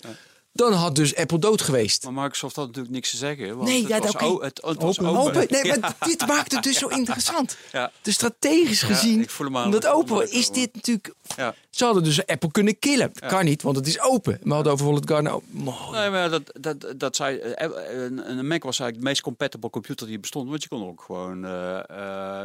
[0.57, 2.03] Dan had dus Apple dood geweest.
[2.03, 3.55] maar Microsoft had natuurlijk niks te zeggen.
[3.57, 4.25] Want Nee, het ja, was, oké.
[4.25, 5.45] o- het, het was Open.
[5.49, 5.77] Nee, Ja.
[5.79, 7.57] maar dit maakt het dus zo interessant.
[7.71, 7.91] Ja.
[8.01, 9.65] Dus strategisch Ja, gezien, ik voel aan.
[9.65, 11.13] omdat voel open is dit natuurlijk...
[11.35, 11.55] Ja.
[11.69, 13.11] Ze hadden dus Apple kunnen killen.
[13.27, 14.39] Kan niet, want het is open.
[14.43, 15.41] We hadden over Wallet Garden.
[15.49, 15.77] Mooi.
[15.91, 19.69] Nee, maar dat, dat, dat zei, eh, een, een Mac was eigenlijk de meest compatible
[19.69, 20.49] computer die bestond.
[20.49, 21.89] Want je kon er ook gewoon eh,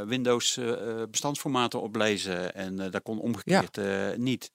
[0.01, 0.77] eh, Windows eh, eh,
[1.11, 2.55] bestandsformaten oplezen.
[2.55, 3.87] En eh, dat kon omgekeerd eh,
[4.17, 4.51] niet.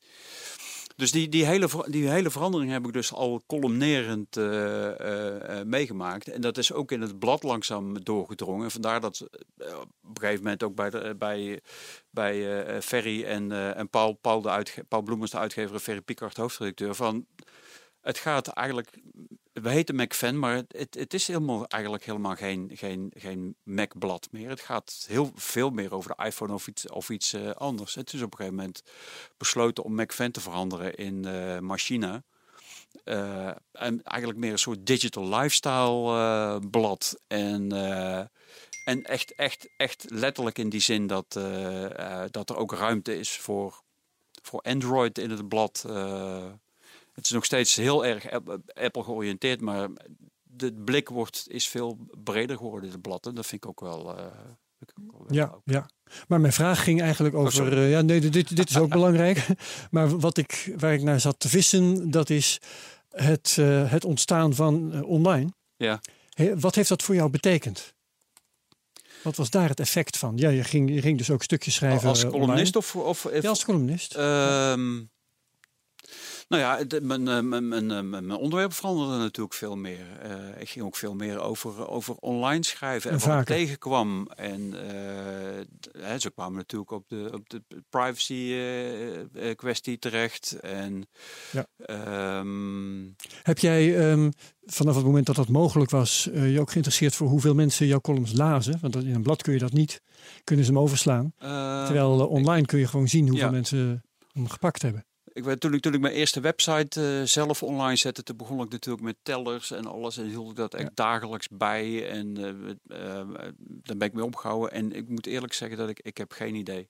[0.96, 5.66] Dus die, die, hele, die hele verandering heb ik dus al columnerend eh, eh, eh,
[5.66, 6.28] meegemaakt.
[6.28, 8.72] En dat is ook in het blad langzaam doorgedrongen.
[8.72, 9.30] Vandaar dat op
[10.04, 11.62] een gegeven moment ook bij, de, bij,
[12.10, 16.38] bij Ferry en, en Paul, Paul, de uitge Paul Bloemers, de uitgever, en Ferry Pickard,
[16.38, 17.26] hoofdredacteur, van
[18.02, 18.90] het gaat eigenlijk.
[19.62, 24.50] We heten Mac-fan, maar het, het, is helemaal, eigenlijk helemaal geen, geen, geen Mac-blad meer.
[24.50, 27.96] Het gaat heel veel meer over de iPhone of iets, of iets eh, anders.
[27.96, 28.84] Het is op een gegeven moment
[29.38, 31.26] besloten om Mac-fan te veranderen in.
[33.04, 37.20] Eh, en eigenlijk meer een soort digital lifestyle blad.
[37.28, 37.72] En,
[38.86, 41.40] en echt, echt, echt letterlijk in die zin dat,
[42.32, 43.82] dat er ook ruimte is voor,
[44.42, 45.86] voor Android in het blad.
[47.16, 49.90] Het is nog steeds heel erg App- Apple georiënteerd, maar
[50.44, 53.26] de blik wordt, is veel breder geworden in het blad.
[53.26, 54.18] En dat vind ik ook wel.
[54.18, 54.26] eh,
[54.78, 55.90] vind ik ook wel Ja, ja.
[56.28, 57.52] Maar mijn vraag ging eigenlijk over.
[57.54, 57.78] sorry.
[57.78, 59.48] eh, ja, nee, dit, dit is ook belangrijk.
[59.92, 62.60] Maar wat ik, waar ik naar zat te vissen, dat is
[63.10, 65.50] het, eh, het ontstaan van online.
[65.76, 66.02] Ja.
[66.30, 67.94] He- wat heeft dat voor jou betekend?
[69.24, 70.38] Wat was daar het effect van?
[70.38, 72.10] Ja, je ging, je ging dus ook stukjes schrijven.
[72.10, 74.16] Als columnist of, of, Ja, als columnist.
[74.16, 75.04] Ehm,
[76.48, 80.20] nou ja, mijn, eh, mijn, mijn, eh, mijn mijn onderwerp veranderde natuurlijk veel meer.
[80.22, 84.28] Eh, ik ging ook veel meer over, over online schrijven en, En wat ik tegenkwam.
[84.36, 84.74] En
[85.98, 88.56] hè, ze kwamen natuurlijk op de, op de privacy
[89.56, 90.60] kwestie terecht.
[90.60, 91.08] En
[91.52, 91.66] Ja.
[91.78, 93.04] ehm,
[93.44, 94.32] Heb jij ehm,
[94.66, 98.34] vanaf het moment dat dat mogelijk was, je ook geïnteresseerd voor hoeveel mensen jouw columns
[98.34, 98.78] lazen?
[98.82, 100.02] Want in een blad kun je dat niet,
[100.44, 101.34] kunnen ze hem overslaan.
[101.86, 103.52] Terwijl online kun je gewoon zien hoeveel ja.
[103.52, 105.06] mensen hem gepakt hebben.
[105.36, 108.64] Ik weet, toen, ik, toen ik mijn eerste website eh, zelf online zette, toen begon
[108.64, 110.18] ik natuurlijk met tellers en alles.
[110.18, 112.10] En hield ik dat echt dagelijks bij.
[112.10, 113.48] En uh, uh,
[113.84, 114.72] daar ben ik mee opgehouden.
[114.72, 116.90] En ik moet eerlijk zeggen dat ik, ik heb geen idee.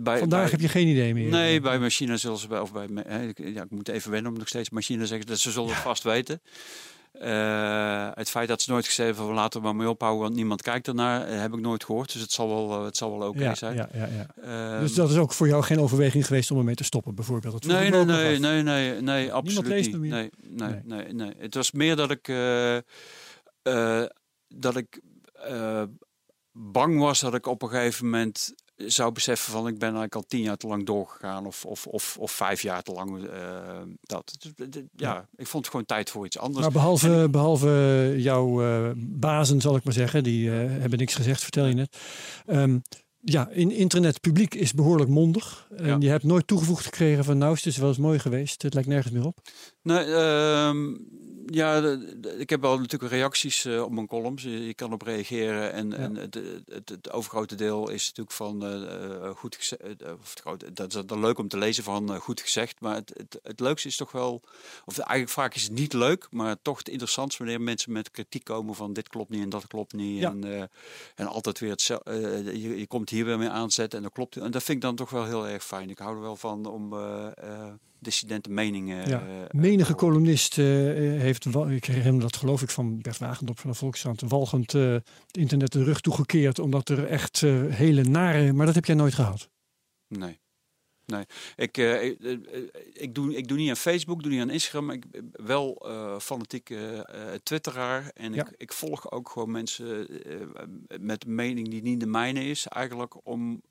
[0.00, 1.30] bij, Vandaag heb je geen idee meer?
[1.30, 2.88] Nee, bij machines zoals bij, of bij,
[3.34, 6.02] ja, ik moet even wennen om nog steeds machine zeggen, dat ze zullen het vast
[6.02, 6.40] weten.
[7.20, 10.62] Uh, het feit dat ze nooit gezegd hebben, laten we maar mee ophouden, want niemand
[10.62, 12.12] kijkt ernaar, uh, heb ik nooit gehoord.
[12.12, 13.76] Dus het zal wel, uh, het zal wel oké okay ja, zijn.
[13.76, 14.26] Ja, ja, ja.
[14.42, 17.66] Ehm, dus dat is ook voor jou geen overweging geweest om ermee te stoppen, bijvoorbeeld?
[17.66, 19.98] Nee, nee, nee, nee, nee, nee, absoluut niet.
[19.98, 21.34] Nee, nee, nee, nee, nee.
[21.38, 22.32] Het was meer dat ik,
[24.48, 25.00] dat ik
[26.52, 30.24] bang was dat ik op een gegeven moment zou beseffen van ik ben eigenlijk al
[30.28, 33.18] tien jaar te lang doorgegaan of, of, of, of vijf jaar te lang.
[33.18, 33.28] Uh,
[34.00, 34.36] dat.
[34.96, 36.60] Ja, ik vond het gewoon tijd voor iets anders.
[36.60, 41.42] Maar behalve, behalve jouw uh, bazen, zal ik maar zeggen, die uh, hebben niks gezegd,
[41.42, 41.96] vertel je net.
[42.46, 42.82] Um,
[43.24, 45.68] ja, in internet publiek is behoorlijk mondig.
[45.76, 45.96] En ja.
[45.98, 48.62] je hebt nooit toegevoegd gekregen van nou, het is wel eens mooi geweest.
[48.62, 49.38] Het lijkt nergens meer op.
[49.82, 50.70] Nee, uh,
[51.46, 51.98] ja,
[52.38, 54.42] ik heb wel natuurlijk reacties uh, op mijn columns.
[54.42, 55.72] Je, kan op reageren.
[55.72, 55.96] En, ja.
[55.96, 56.34] en het,
[56.66, 59.82] het, het, overgrote deel is natuurlijk van uh, goed gezegd.
[60.76, 62.80] dat is dan leuk om te lezen van goed gezegd.
[62.80, 64.42] Maar het, het, het leukste is toch wel.
[64.84, 68.44] Of eigenlijk vaak is het niet leuk, maar toch het interessantste wanneer mensen met kritiek
[68.44, 70.20] komen van dit klopt niet en dat klopt niet.
[70.20, 70.30] Ja.
[70.30, 70.70] En,
[71.14, 71.82] en altijd weer het.
[71.86, 74.36] je, je komt hier weer mee aanzetten en dat klopt.
[74.36, 75.90] En dat vind ik dan toch wel heel erg fijn.
[75.90, 76.94] Ik hou er wel van om
[78.02, 79.08] dissidente meningen.
[79.08, 79.22] Ja.
[79.50, 80.66] Menige columnist uh,
[81.20, 85.72] heeft, ik herinner dat geloof ik van Bert Wagendorp van de Volkskrant, walgend het internet
[85.72, 89.48] de rug toegekeerd, omdat er echt hele nare, maar dat heb jij nooit gehad?
[90.08, 90.40] Nee.
[91.06, 91.24] Nee,
[91.56, 92.18] ik, uh, ik,
[92.92, 94.90] ik, doe, ik doe niet aan Facebook, doe niet aan Instagram.
[94.90, 96.74] Ik ben wel uh, fanatiek
[97.42, 98.10] twitteraar.
[98.14, 98.46] En ja.
[98.46, 100.08] ik, ik volg ook gewoon mensen
[101.00, 102.66] met een mening die niet de mijne is.
[102.66, 103.62] Eigenlijk om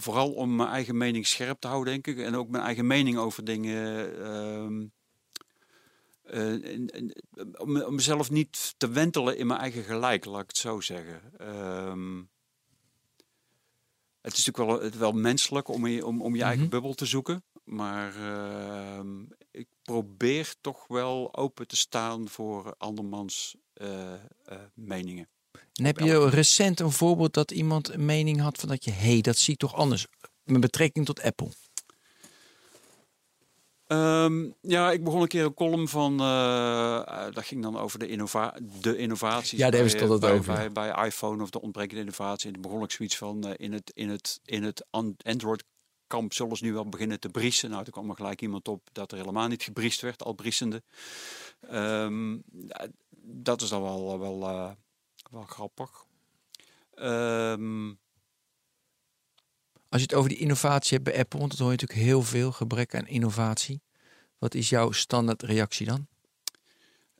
[0.00, 2.24] vooral om mijn eigen mening scherp te houden, denk ik.
[2.24, 4.12] En ook mijn eigen mening over dingen.
[6.24, 7.12] En, en,
[7.58, 11.20] om, om, mezelf niet te wentelen in mijn eigen gelijk, laat ik het zo zeggen.
[11.40, 12.22] Uh,
[14.20, 16.80] het is natuurlijk wel, het wel menselijk om je, om, om je eigen mm -hmm.
[16.80, 17.44] bubbel te zoeken.
[17.64, 24.12] Maar ehm, ik probeer toch wel open te staan voor andermans uh,
[24.74, 25.28] meningen.
[25.74, 29.12] En heb je recent een voorbeeld dat iemand een mening had van dat je, hé,
[29.12, 30.06] hey, dat zie ik toch anders
[30.44, 31.48] met betrekking tot Apple?
[33.86, 38.08] Um, ja, ik begon een keer een column van, uh, dat ging dan over de,
[38.08, 39.58] innova de innovaties.
[39.58, 40.54] Ja, daar hebben ze het bij, over.
[40.54, 42.46] Bij, bij, iPhone of de ontbrekende innovatie.
[42.46, 44.86] En toen begon ik zoiets van, uh, in het, in het, in het
[45.22, 45.64] Android
[46.06, 47.70] kamp zullen ze nu wel beginnen te briesen.
[47.70, 50.82] Nou, toen kwam er gelijk iemand op dat er helemaal niet gebriest werd, al briesende.
[51.72, 52.42] Um,
[53.20, 54.70] dat is dan wel, wel uh,
[55.30, 56.06] wel grappig.
[56.94, 57.98] Um,
[59.88, 62.22] Als je het over die innovatie hebt bij Apple, want dat hoor je natuurlijk heel
[62.22, 63.80] veel, gebrek aan innovatie.
[64.38, 66.06] Wat is jouw standaard reactie dan?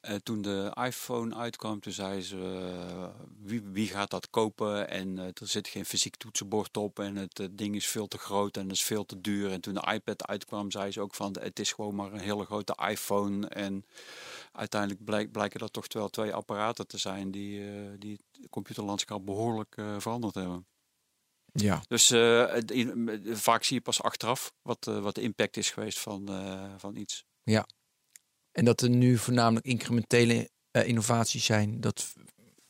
[0.03, 3.09] Uh, toen de iPhone uitkwam, toen zei ze, uh,
[3.43, 4.89] wie, wie, gaat dat kopen?
[4.89, 8.57] En uh, er zit geen fysiek toetsenbord op en het ding is veel te groot
[8.57, 9.51] en het is veel te duur.
[9.51, 12.45] En toen de iPad uitkwam, zei ze ook van, het is gewoon maar een hele
[12.45, 13.49] grote iPhone.
[13.49, 13.85] En
[14.53, 17.63] uiteindelijk blijk, blijken dat toch wel twee apparaten te zijn die,
[17.99, 20.67] die het computerlandschap behoorlijk veranderd hebben.
[21.53, 21.83] Ja.
[21.89, 22.07] Dus
[23.41, 26.29] vaak zie je pas achteraf wat, wat de impact is geweest van,
[26.79, 27.25] van iets.
[27.43, 27.67] Ja.
[28.59, 32.15] En dat er nu voornamelijk incrementele uh, innovaties zijn, dat,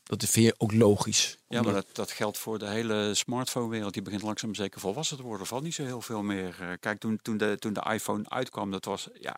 [0.03, 1.37] dat vind je ook logisch.
[1.47, 3.93] Ja, maar dat, dat geldt voor de hele smartphone-wereld.
[3.93, 5.41] Die begint langzaam zeker volwassen te worden.
[5.41, 6.57] Er valt niet zo heel veel meer.
[6.61, 9.37] Uh, kijk, toen, toen, de, toen de iPhone uitkwam, dat was, ja,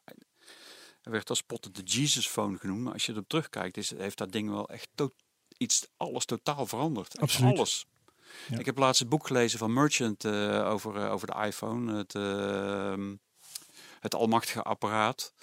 [1.01, 2.83] er werd als spotten de Jesus Phone genoemd.
[2.83, 5.13] Maar als je erop terugkijkt, is, heeft dat ding wel echt to
[5.57, 7.19] iets, alles totaal veranderd.
[7.19, 7.57] Absoluut.
[7.57, 7.85] Alles.
[8.47, 8.57] Ja.
[8.59, 11.97] Ik heb laatst het boek gelezen van Merchant uh, over, over de iPhone.
[11.97, 12.13] Het,
[13.99, 15.33] het almachtige apparaat.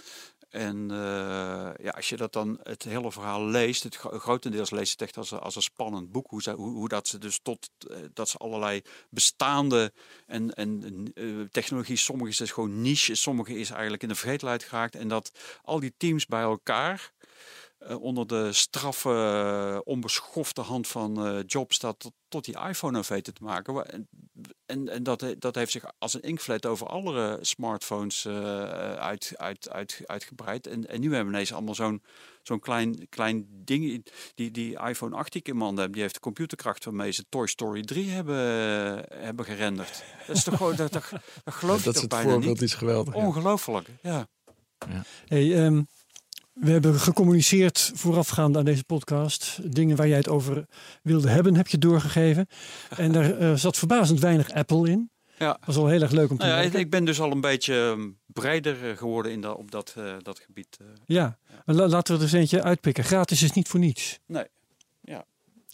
[0.48, 5.02] En uh, ja, als je dat dan het hele verhaal leest, het grotendeels leest het
[5.02, 6.30] echt als, als een spannend boek.
[6.30, 9.92] Hoe, hoe, hoe dat ze dus tot uh, dat ze allerlei bestaande
[10.26, 14.62] en, en uh, technologie, sommige is dus gewoon niche, sommige is eigenlijk in de vergetelheid
[14.62, 14.94] geraakt.
[14.94, 15.32] En dat
[15.62, 17.12] al die teams bij elkaar
[17.78, 23.02] uh, onder de straffe, uh, onbeschofte hand van uh, Jobs dat tot, tot, die iPhone
[23.08, 23.86] weten te maken.
[23.86, 24.08] En,
[24.66, 30.00] en, en dat, dat heeft zich als een inkvlet over alle smartphones uit, uit, uit,
[30.06, 30.66] uitgebreid.
[30.66, 32.02] En, en nu hebben we ineens allemaal zo'n
[32.42, 34.06] zo'n klein, klein ding.
[34.34, 37.10] Die, die iPhone 8 die ik in mijn handen heb, die heeft de computerkracht waarmee
[37.10, 38.36] ze Toy Story 3 hebben,
[39.14, 40.04] hebben gerenderd.
[40.26, 41.10] Dat is toch gewoon, dat, dat,
[41.44, 42.34] dat geloof dat ik toch bijna niet.
[42.34, 43.14] Dat voorbeeld is geweldig.
[43.14, 44.28] Ongelooflijk, ja.
[44.88, 45.04] ja.
[45.26, 45.88] Hey, um...
[46.60, 49.58] We hebben gecommuniceerd voorafgaand aan deze podcast.
[49.74, 50.66] Dingen waar jij het over
[51.02, 52.46] wilde hebben, heb je doorgegeven.
[52.96, 55.10] En daar uh, zat verbazend weinig Apple in.
[55.38, 55.58] Ja.
[55.64, 57.74] was wel heel erg leuk om te Nou ja, ik, ben dus al een beetje
[57.96, 60.76] ehm, breder eh, geworden in dat, op dat, eh, dat gebied.
[60.80, 60.86] eh.
[61.06, 63.04] Ja, la- laten we er eens eentje uitpikken.
[63.04, 64.18] Gratis is niet voor niets.
[64.26, 64.44] Nee.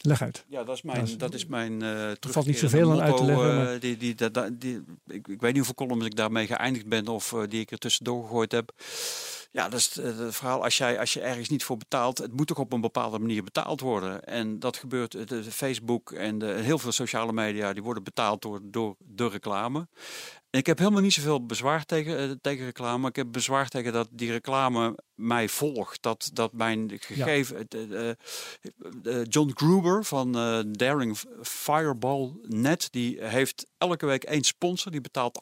[0.00, 0.44] Leg uit.
[0.48, 3.16] Ja, dat is mijn, Dat is- dat is mijn uh, valt niet zoveel aan uit
[3.16, 6.16] te leggen, maar- die, die, dat- dat- die, ik, ik weet niet hoeveel columns ik
[6.16, 8.72] daarmee geëindigd ben of eh, die ik er tussendoor gegooid heb.
[9.54, 10.62] Ja, dat is het, het verhaal.
[10.64, 13.42] Als, jij, als je ergens niet voor betaalt, het moet toch op een bepaalde manier
[13.44, 14.24] betaald worden.
[14.24, 18.42] En dat gebeurt, de, de Facebook en de, heel veel sociale media, die worden betaald
[18.42, 19.88] door, door de reclame.
[20.50, 23.08] En ik heb helemaal niet zoveel bezwaar tegen, eh, tegen reclame.
[23.08, 26.02] Ik heb bezwaar tegen dat die reclame mij volgt.
[26.02, 27.68] Dat, dat mijn gegeven...
[27.68, 28.16] eh, eh,
[29.04, 32.88] eh, John Gruber van eh, Daring Fireball Net...
[32.90, 34.92] die heeft elke week één sponsor.
[34.92, 35.38] Die betaalt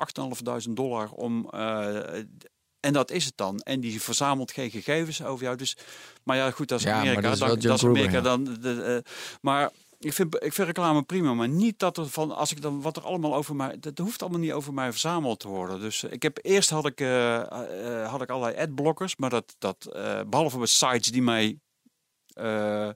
[0.66, 1.48] 8.500 dollar om...
[1.50, 2.20] eh,
[2.82, 3.58] en dat is het dan.
[3.60, 5.56] En die verzamelt geen gegevens over jou.
[5.56, 5.76] Dus,
[6.22, 7.20] maar ja, goed, dat is Ja, Amerika.
[7.20, 8.44] dat is Dan- dat is Amerika dan.
[8.60, 12.50] De, eh, maar ik vind, ik vind reclame prima, maar niet dat er van als
[12.52, 15.48] ik dan wat er allemaal over mij, dat hoeft allemaal niet over mij verzameld te
[15.48, 15.80] worden.
[15.80, 17.36] Dus eh, ik heb eerst had ik eh,
[18.02, 21.58] eh, had ik allerlei adblockers, maar dat dat eh, behalve bij sites die mij
[22.34, 22.88] eh,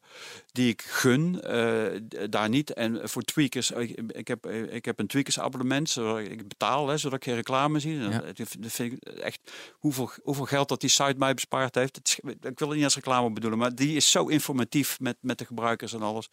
[0.53, 2.73] die ik gun, eh, daar niet.
[2.73, 6.97] En voor tweakers, ik, ik, heb, ik heb een tweakers abonnement, zodat ik betaal, hè,
[6.99, 7.99] zodat ik geen reclame zie.
[7.99, 8.09] Ja.
[8.35, 12.01] Dat vind ik echt hoeveel, hoeveel geld dat die site mij bespaard heeft.
[12.03, 15.39] Is- ik wil het niet als reclame bedoelen, maar die is zo informatief met, met
[15.39, 16.29] de gebruikers en alles.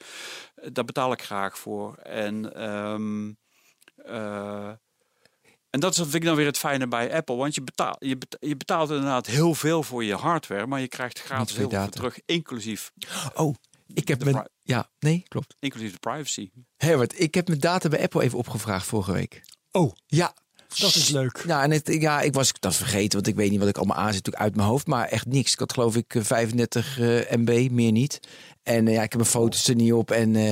[0.56, 1.96] Eh, Daar betaal ik graag voor.
[1.96, 3.32] En ehm,
[3.96, 4.72] eh,
[5.74, 7.36] en dat is, vind ik dan weer het fijne bij Apple.
[7.36, 10.68] Want je betaalt, je betaalt, je betaalt inderdaad heel veel voor je hardware.
[10.68, 11.90] Maar je krijgt gratis heel veel data.
[11.92, 12.20] terug.
[12.26, 12.92] Inclusief,
[13.34, 13.56] Oh,
[13.94, 14.48] ik heb mijn...
[14.62, 15.56] Ja, nee, klopt.
[15.60, 16.52] inclusief de privacy.
[16.78, 19.42] Herbert, ik heb mijn data bij Apple even opgevraagd vorige week.
[19.72, 20.34] Oh, Ja.
[20.80, 21.44] Dat is leuk.
[21.48, 23.98] Ja, en het, ja, ik was dat vergeten, want ik weet niet wat ik allemaal
[23.98, 24.88] aanzet natuurlijk uit mijn hoofd.
[24.88, 25.54] Maar echt niks.
[25.54, 27.06] Ik had geloof ik eh, 35 eh,
[27.38, 28.20] MB, meer niet.
[28.64, 30.12] En eh, ja, ik heb mijn foto's er niet op.
[30.12, 30.52] En eh,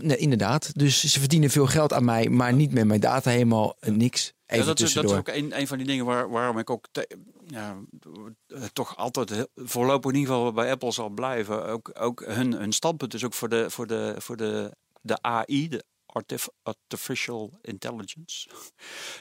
[0.00, 0.70] nee, inderdaad.
[0.78, 4.32] Dus ze verdienen veel geld aan mij, maar niet met mijn data helemaal eh, niks.
[4.46, 6.70] Even Ja, dat, is, dat is ook een, een van die dingen waar, waarom ik
[6.70, 7.76] ook te- ja,
[8.46, 11.66] eh, toch altijd voorlopig in ieder geval bij Apple zal blijven.
[11.66, 15.68] Ook, ook hun, hun standpunt is ook voor de, voor de, voor de, de AI,
[15.68, 15.84] de
[16.62, 18.48] Artificial Intelligence.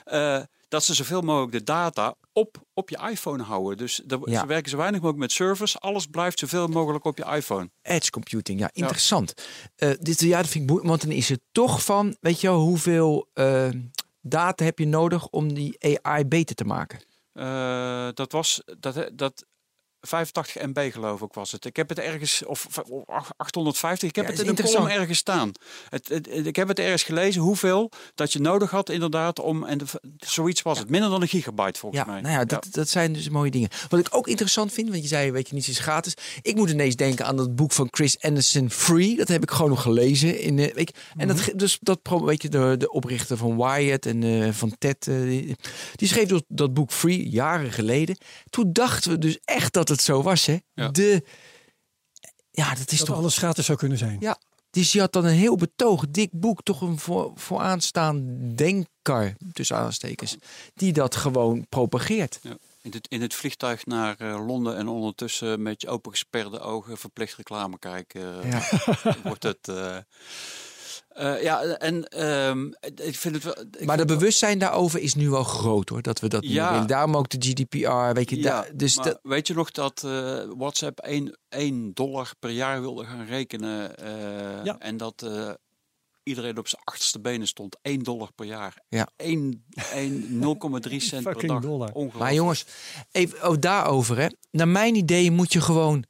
[0.04, 3.78] eh, dat ze zoveel mogelijk de data op, op je iPhone houden.
[3.78, 4.40] Dus daar, Ja.
[4.40, 5.80] ze werken zo weinig mogelijk met servers.
[5.80, 7.72] Alles blijft zoveel mogelijk op je iPhone.
[7.82, 9.34] Edge computing, ja, interessant.
[9.76, 12.48] Eh, dit, ja, dat vind ik boeiend, want dan is het toch van, weet je
[12.48, 13.70] wel, hoeveel eh,
[14.22, 17.00] data heb je nodig om die AI beter te maken?
[18.16, 19.46] Dat was dat, dat
[20.08, 21.66] 85 MB geloof ik was het.
[21.66, 24.10] Ik heb het ergens of v- of 850.
[24.10, 25.52] Ik heb Ja, het in een column ergens staan.
[25.90, 29.64] Het, het- het- ik heb het ergens gelezen hoeveel dat je nodig had inderdaad om
[29.64, 29.86] en de,
[30.18, 32.22] zoiets was het minder dan een gigabyte volgens Ja, mij.
[32.22, 33.70] nou ja dat, dat zijn dus mooie dingen.
[33.90, 36.14] Wat ik ook interessant vind, want je zei, weet je, niets is gratis.
[36.42, 39.16] Ik moet ineens denken aan dat boek van Chris Anderson, Free.
[39.16, 40.40] Dat heb ik gewoon nog gelezen.
[40.40, 43.58] In, de weet je, en dat, ge- dus dat, weet je, de, de oprichter van
[43.58, 45.56] Wired en eh, van TED, eh, die,
[45.96, 48.18] die schreef dus dat boek Free jaren geleden.
[48.50, 50.58] Toen dachten we dus echt dat het zo was, hè?
[50.74, 50.88] Ja.
[50.90, 51.24] De,
[52.52, 54.18] ja, dat is Dat toch alles gratis zou kunnen zijn.
[54.20, 54.38] Ja,
[54.70, 58.22] dus je had dan een heel betoog, dik boek, toch een voor, vooraanstaand
[58.58, 60.38] denker, tussen aanstekens,
[60.74, 62.40] die dat gewoon propageert.
[62.42, 62.58] Ja.
[62.82, 67.36] In, het, in het vliegtuig naar eh, Londen en ondertussen met je opengesperde ogen verplicht
[67.36, 68.42] reclame kijken.
[68.44, 68.62] eh, Ja.
[69.24, 69.68] wordt het.
[69.68, 69.98] eh,
[71.16, 73.54] eh, ja, en ehm, ik vind het wel.
[73.80, 76.52] ik Maar de vind- bewustzijn daarover is nu wel groot hoor, dat we dat niet
[76.52, 76.72] Ja.
[76.72, 76.88] willen.
[76.88, 78.38] Daarom ook de GDPR, weet je.
[78.38, 82.82] Ja, daar- dus dat, weet je nog dat eh, WhatsApp 1, 1 dollar per jaar
[82.82, 83.98] wilde gaan rekenen?
[83.98, 84.76] eh, Ja.
[84.80, 85.50] En dat eh,
[86.24, 87.78] iedereen op zijn achterste benen stond.
[87.82, 88.76] 1 dollar per jaar.
[88.90, 89.08] Ja.
[89.18, 91.62] 1, 1, 0,3 cent per dag.
[91.62, 91.88] dollar.
[91.88, 92.20] Ongelooflijk.
[92.24, 92.66] maar jongens,
[93.12, 94.28] even oh, daarover hè.
[94.52, 96.04] Naar mijn idee moet je gewoon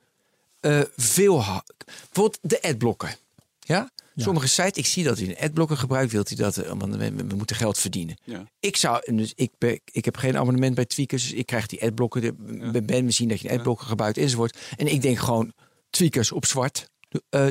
[0.60, 1.44] eh, veel...
[1.44, 3.16] ha- Bijvoorbeeld de adblocker.
[3.60, 3.92] Ja?
[4.16, 4.24] Ja.
[4.24, 7.14] Sommige sites, ik zie dat u een adblocker gebruikt, wilt u dat, eh, want we,
[7.16, 8.18] we moeten geld verdienen.
[8.24, 8.44] Ja.
[8.60, 12.22] Ik zou, dus ik, ik heb geen abonnement bij Tweakers, dus ik krijg die adblocker.
[12.22, 12.34] De,
[12.72, 14.58] Ben, ben, we zien dat je een adblocker gebruikt enzovoort.
[14.76, 15.54] En ik denk gewoon,
[15.90, 16.90] Tweakers op zwart.
[17.30, 17.48] Eh,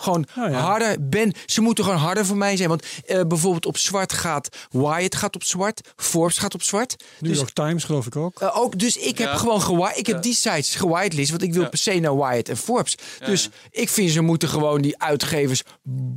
[0.00, 0.50] gewoon ja.
[0.50, 1.08] harder.
[1.08, 2.68] Ben, ze moeten gewoon harder voor mij zijn.
[2.68, 5.92] Want eh, bijvoorbeeld op zwart gaat Wyatt gaat op zwart.
[5.96, 6.96] Forbes gaat op zwart.
[7.18, 8.40] New Dus, York Times geloof ik ook.
[8.40, 10.22] eh, ook, dus ik heb gewoon gewi- ik heb Ja.
[10.22, 11.68] die sites gewitelist, want ik wil Ja.
[11.68, 12.94] per se naar Wyatt en Forbes.
[13.20, 13.50] Ja, Dus ja.
[13.70, 15.62] ik vind ze moeten gewoon die uitgevers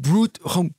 [0.02, 0.74] broed, gewoon,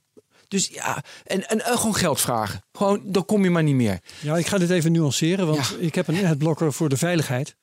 [0.48, 2.62] dus ja, en, en, en gewoon geld vragen.
[2.72, 3.98] Gewoon, dan kom je maar niet meer.
[4.20, 5.76] Ja, ik ga dit even nuanceren, want Ja.
[5.78, 7.56] ik heb een adblocker voor de veiligheid.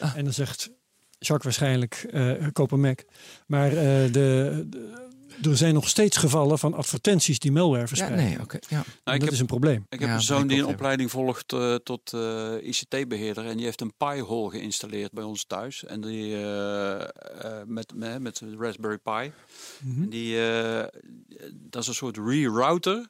[0.00, 0.16] Ah.
[0.16, 0.70] En dan zegt
[1.18, 3.00] Jacques waarschijnlijk, eh koop een Mac.
[3.46, 3.74] Maar eh,
[4.12, 5.04] de, de-
[5.42, 8.24] er zijn nog steeds gevallen van advertenties die malware Ja, verspreiden.
[8.24, 8.58] nee, oké.
[8.68, 8.76] ja.
[8.76, 9.86] Nou, dat heb, is een probleem.
[9.88, 13.46] ik heb Ja, een zoon die een opleiding volgt eh, tot eh, ICT-beheerder.
[13.46, 15.84] En die heeft een Pi-hole geïnstalleerd bij ons thuis.
[15.84, 17.08] En die eh, eh,
[17.66, 19.32] met, met, met de Raspberry Pi.
[19.82, 20.02] Mhm.
[20.02, 20.84] En die, eh,
[21.52, 23.06] dat is een soort rerouter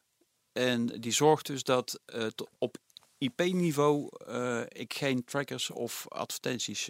[0.53, 2.77] En die zorgt dus dat eh, t- op
[3.19, 6.89] IP-niveau eh, ik geen trackers of advertenties.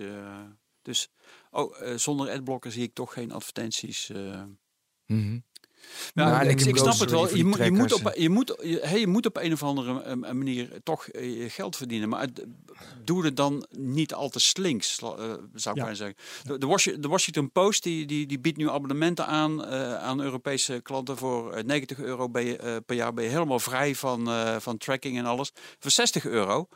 [0.87, 1.09] Eh, dus
[1.51, 4.11] oh, eh, zonder adblocker zie ik toch geen advertenties.
[4.11, 4.43] eh.
[6.15, 7.29] Ja, Nou, ik, snap het wel.
[7.29, 10.15] Je, je, moet op, je, moet, je, hey, je moet op een of andere eh,
[10.15, 12.09] manier toch eh, je geld verdienen.
[12.09, 12.29] Maar
[13.05, 15.85] doe het dan niet al te slinks, eh, zou ik Ja.
[15.85, 16.17] maar zeggen.
[16.45, 20.21] De, de, Washi- de Washington Post die, die, die biedt nu abonnementen aan eh, aan
[20.21, 21.17] Europese klanten.
[21.17, 24.57] Voor eh, 90 euro ben je, eh, per jaar ben je helemaal vrij van, eh,
[24.59, 25.53] van tracking en alles.
[25.79, 26.69] Voor 60 euro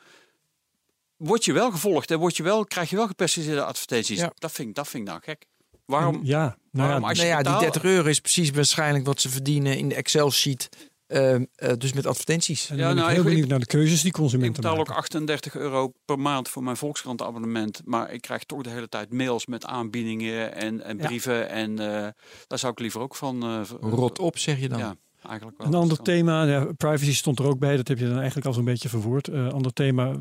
[1.22, 4.18] word je wel gevolgd en word je wel, krijg je wel gepersiseerde advertenties.
[4.18, 4.32] Ja.
[4.38, 5.44] Dat, vind, ik- dat vind ik nou gek.
[5.84, 6.20] Waarom?
[6.22, 9.06] Ja, nou waarom ja, als je Nou ja, die betaalt- 30 euro is precies waarschijnlijk
[9.06, 10.68] wat ze verdienen in de Excel-sheet.
[11.06, 12.70] ehm, eh, dus met advertenties.
[12.70, 14.78] en Ja, nou, ik heel ik- benieuwd naar de keuzes die Ik consumenten betaal ook
[14.78, 14.94] maken.
[14.94, 17.80] 38 euro per maand voor mijn Volkskrant abonnement.
[17.84, 21.06] Maar ik krijg toch de hele tijd mails met aanbiedingen en, en Ja.
[21.06, 21.48] brieven.
[21.48, 22.08] En eh,
[22.46, 23.42] daar zou ik liever ook van...
[23.42, 24.78] eh, Rot op, zeg je dan.
[24.78, 24.94] Ja,
[25.26, 25.66] eigenlijk wel.
[25.66, 28.52] Een ander thema, ja, privacy stond er ook bij, dat heb je dan eigenlijk al
[28.52, 29.28] zo'n beetje verwoord.
[29.28, 30.16] Een ander thema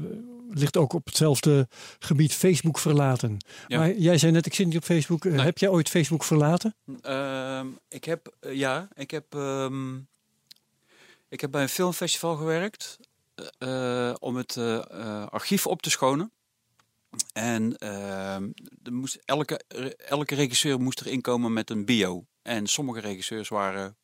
[0.52, 1.68] ligt ook op hetzelfde
[2.00, 3.38] gebied, Facebook verlaten.
[3.68, 3.78] Ja.
[3.80, 5.26] Maar jij zei net, ik zit niet op Facebook.
[5.26, 5.46] Eh, Nee.
[5.46, 6.76] Heb jij ooit Facebook verlaten?
[7.02, 9.96] Ehm, ik heb, eh, ja, ik heb, ehm,
[11.30, 13.00] ik heb bij een filmfestival gewerkt
[13.58, 16.32] eh, om het eh, eh, archief op te schonen.
[17.34, 18.50] En ehm,
[18.84, 19.62] er moest, elke,
[19.98, 22.26] elke regisseur moest erin komen met een bio.
[22.42, 23.98] En sommige regisseurs waren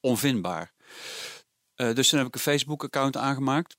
[0.00, 0.72] onvindbaar.
[1.74, 3.76] Eh, dus toen heb ik een Facebook-account aangemaakt.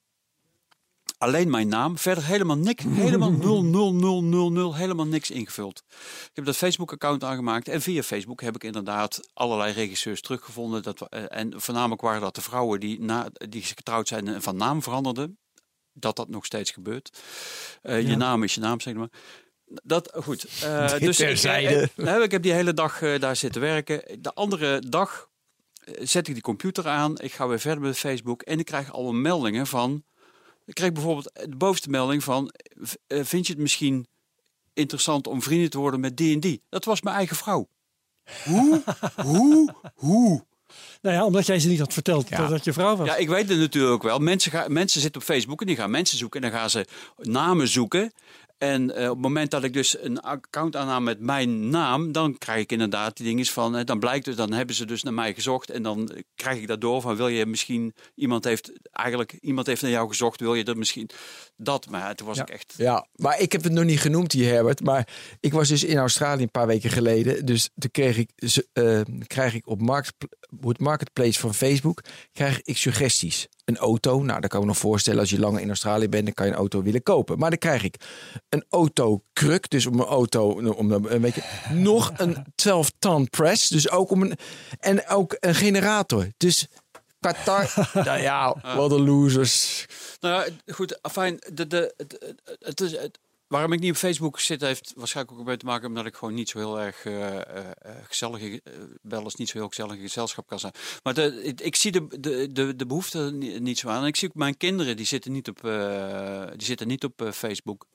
[1.24, 5.84] Alleen mijn naam, verder helemaal niks, helemaal 00000, helemaal niks ingevuld.
[6.24, 10.84] Ik heb dat Facebook-account aangemaakt en via Facebook heb ik inderdaad allerlei regisseurs teruggevonden.
[10.84, 14.55] Dat, eh, en voornamelijk waren dat de vrouwen die, na, die getrouwd zijn en van
[14.55, 15.38] naam veranderden.
[15.93, 17.21] Dat dat nog steeds gebeurt.
[17.82, 18.09] Eh, Ja.
[18.09, 19.09] Je naam is je naam, zeg maar.
[19.65, 20.45] Dat, goed.
[20.63, 21.89] eh, dus ik, terzijde.
[21.95, 24.21] nou, ik heb die hele dag daar zitten werken.
[24.21, 25.30] De andere dag
[25.99, 27.19] zet ik die computer aan.
[27.19, 28.41] Ik ga weer verder met Facebook.
[28.41, 30.03] En ik krijg allemaal meldingen van...
[30.66, 32.53] Ik kreeg bijvoorbeeld de bovenste melding van...
[33.07, 34.07] eh, vind je het misschien
[34.74, 36.61] interessant om vrienden te worden met die en die?
[36.70, 37.68] Dat was mijn eigen vrouw.
[38.43, 38.84] Hoe?
[39.26, 39.76] Hoe?
[39.95, 40.45] Hoe?
[41.01, 42.38] Nou ja, omdat jij ze niet had verteld Ja.
[42.38, 43.07] dat dat je vrouw was.
[43.07, 44.20] Ja, ik weet het natuurlijk wel.
[44.20, 46.41] Mensen, gaan, mensen zitten op Facebook en die gaan mensen zoeken.
[46.41, 46.86] En dan gaan ze
[47.18, 48.11] namen zoeken.
[48.58, 52.38] En eh, op het moment dat ik dus een account aannam met mijn naam, dan
[52.38, 55.14] krijg ik inderdaad die dingen van, eh, dan blijkt het, dan hebben ze dus naar
[55.14, 59.38] mij gezocht en dan krijg ik dat door van, wil je misschien, iemand heeft eigenlijk,
[59.41, 61.10] iemand heeft naar jou gezocht, wil je dat misschien,
[61.58, 62.43] dat, maar toen was Ja.
[62.43, 64.82] ik echt, Ja, maar ik heb het nog niet genoemd hier, Herbert.
[64.84, 65.08] Maar
[65.39, 67.45] ik was dus in Australië een paar weken geleden.
[67.45, 68.30] Dus toen kreeg ik,
[68.74, 69.80] eh, krijg ik op
[70.62, 72.01] het marketplace van Facebook
[72.32, 73.47] krijg ik suggesties.
[73.66, 75.20] Een auto, nou dat kan ik me nog voorstellen.
[75.20, 77.39] Als je langer in Australië bent, dan kan je een auto willen kopen.
[77.39, 77.95] Maar dan krijg ik
[78.49, 79.70] een autokruk.
[79.70, 83.68] Dus om een auto, om een beetje, nog een 12-ton press.
[83.68, 84.38] Dus ook om een,
[84.80, 86.28] en ook een generator.
[86.38, 86.68] Dus
[87.24, 87.74] Qatar,
[88.07, 89.86] nou ja, wat een losers.
[90.20, 91.93] Nou ja, goed, afijn, de, de,
[92.59, 93.20] het, is, het,
[93.54, 96.34] waarom ik niet op Facebook zit, heeft waarschijnlijk ook mee te maken omdat ik gewoon
[96.34, 100.01] niet zo heel erg eh, eh, eh, gezellige, eh, wel eens niet zo heel gezellige
[100.01, 100.74] gezelschap kan zijn.
[101.04, 104.01] Maar de, ik, zie de, de, de, de behoefte niet, zo aan.
[104.01, 105.62] En ik zie ook mijn kinderen, die zitten niet op,
[106.56, 107.88] die zitten niet op Facebook.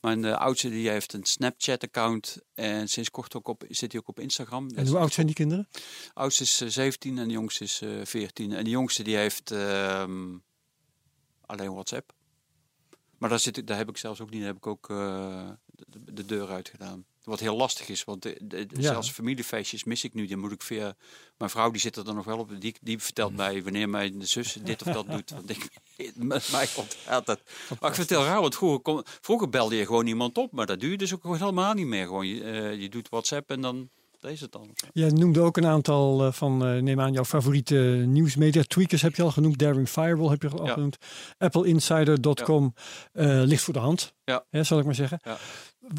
[0.00, 4.20] Mijn oudste die heeft een Snapchat-account en sinds kort ook op, zit hij ook op
[4.20, 4.68] Instagram.
[4.68, 5.68] En hoe oud zijn die kinderen?
[5.70, 5.80] De
[6.14, 8.52] oudste is eh, 17 en de jongste is eh 14.
[8.52, 10.36] En de jongste die heeft ehm,
[11.46, 12.12] alleen WhatsApp.
[13.18, 15.48] Maar daar, zit, ik- daar heb ik zelfs ook niet, daar heb ik ook eh,
[15.86, 17.04] de, de deur uit gedaan.
[17.24, 18.80] Wat heel lastig is, want de, de- Ja.
[18.82, 20.26] zelfs familiefeestjes mis ik nu.
[20.26, 20.96] Die moet ik via
[21.38, 22.60] mijn vrouw, die zit er dan nog wel op.
[22.60, 25.30] Die, die vertelt mij wanneer mijn zus dit of dat doet.
[25.30, 25.68] Want ik,
[26.14, 27.40] met mij ontgaat dat.
[27.80, 30.52] Maar ik heel raar, want vroeger, kon, vroeger belde je gewoon iemand op.
[30.52, 32.06] Maar dat doe je dus ook helemaal niet meer.
[32.06, 33.88] Gewoon, je, eh, je doet WhatsApp en dan
[34.26, 34.70] is het dan.
[34.92, 37.74] Jij noemde ook een aantal eh, van, eh, neem aan, jouw favoriete
[38.06, 38.62] nieuwsmedia.
[38.62, 40.72] Tweakers heb je al genoemd, Daring Firewall heb je al Ja.
[40.72, 40.96] genoemd.
[41.38, 42.74] AppleInsider.com
[43.12, 44.44] eh, ligt voor de hand, Ja.
[44.50, 45.20] hè, zal ik maar zeggen.
[45.24, 45.36] Ja.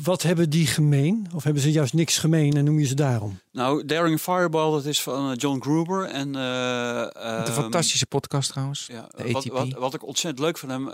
[0.03, 1.27] Wat hebben die gemeen?
[1.35, 3.39] Of hebben ze juist niks gemeen en noem je ze daarom?
[3.51, 6.05] Nou, Daring Fireball, dat is van John Gruber.
[6.05, 8.87] En, eh, Een ehm, fantastische podcast trouwens.
[8.91, 9.51] Ja, de wat, ATP.
[9.53, 10.89] wat, wat ik ontzettend leuk van hem.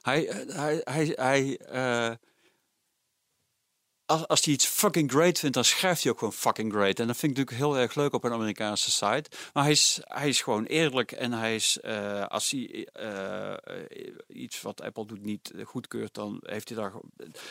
[0.00, 2.14] Hij, hij, hij, hij eh,
[4.06, 7.00] als, als hij iets fucking great vindt, dan schrijft hij ook gewoon fucking great.
[7.00, 9.30] En dat vind ik natuurlijk heel erg leuk op een Amerikaanse site.
[9.52, 13.54] Maar hij is, hij is gewoon eerlijk en hij is, eh, als hij eh,
[14.28, 16.92] iets wat Apple doet niet goedkeurt, dan heeft hij daar.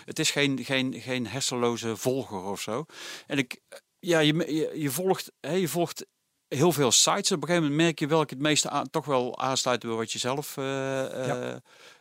[0.06, 2.86] Het is geen, geen, geen hersenloze volger of zo.
[3.28, 3.62] En ik,
[4.00, 6.06] ja, je, je, je volgt, hè, je volgt
[6.48, 7.32] heel veel sites.
[7.32, 10.12] Op een gegeven moment merk je welke het meeste aan, toch wel aansluit bij wat
[10.12, 11.56] je zelf eh,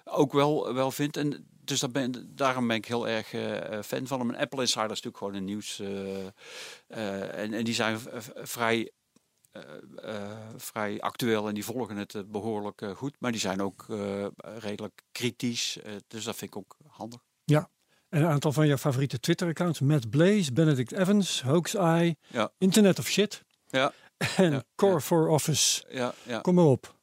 [0.05, 1.17] ook wel, wel vindt.
[1.17, 4.31] En dus daar ben, daarom ben ik heel erg eh, fan van hem.
[4.31, 5.79] En Apple Insider is natuurlijk gewoon een nieuws.
[5.81, 6.27] eh,
[6.87, 7.99] eh, en, en die zijn
[8.43, 8.91] vrij
[9.53, 9.63] eh,
[9.97, 13.17] eh, vrij actueel en die volgen het eh, behoorlijk eh, goed.
[13.19, 14.27] Maar die zijn ook eh,
[14.59, 15.79] redelijk kritisch.
[15.83, 17.21] eh, dus dat vind ik ook handig.
[18.09, 19.81] En een aantal van jouw favoriete Twitter-accounts.
[19.81, 22.53] Matt Blaze, Benedict Evans, Hoax Eye, Ja.
[22.59, 23.43] Internet of Shit.
[23.67, 23.93] Ja.
[24.37, 25.01] En Ja, Core ja.
[25.01, 25.85] for Office.
[25.89, 26.41] Ja, ja.
[26.41, 26.94] Kom maar op.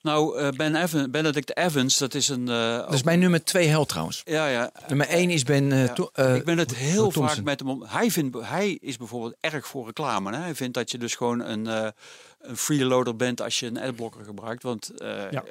[0.00, 2.48] Nou, eh, ben Evan, Benedict Evans, dat is een...
[2.48, 4.22] eh, Dat is mijn nummer twee held trouwens.
[4.24, 4.72] Ja, ja.
[4.88, 5.72] Nummer één is Ben...
[5.72, 6.34] eh, Ja.
[6.34, 7.28] Ik ben het heel Thompson.
[7.28, 7.82] vaak met hem om.
[7.86, 10.32] Hij, vindt, hij is bijvoorbeeld erg voor reclame.
[10.32, 10.38] Hè?
[10.42, 14.62] Hij vindt dat je dus gewoon een, een freeloader bent als je een adblocker gebruikt.
[14.62, 14.90] Want,
[15.30, 15.42] Ja.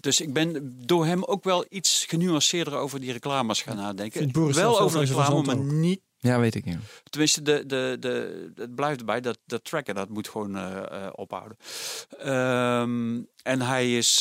[0.00, 4.32] dus ik ben door hem ook wel iets genuanceerder over die reclames gaan nadenken.
[4.54, 6.00] Wel over reclame, maar niet.
[6.24, 6.78] Ja, weet ik niet.
[7.10, 9.20] Tenminste, de, de, de, het blijft erbij.
[9.20, 11.56] Dat, dat tracker, dat moet gewoon eh, eh, ophouden.
[12.18, 14.20] Ehm, en hij is,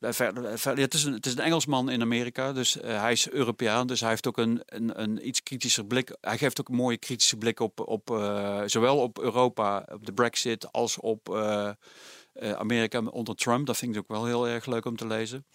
[0.00, 3.86] verder, het, is een, het is een Engelsman in Amerika, dus hij is Europeaan.
[3.86, 6.16] Dus hij heeft ook een, een, een iets kritischer blik.
[6.20, 8.08] Hij geeft ook een mooie kritische blik op, op
[8.66, 11.28] zowel op Europa, op de Brexit, als op
[12.32, 13.66] eh, Amerika onder Trump.
[13.66, 15.46] Dat vind ik ook wel heel erg leuk om te lezen.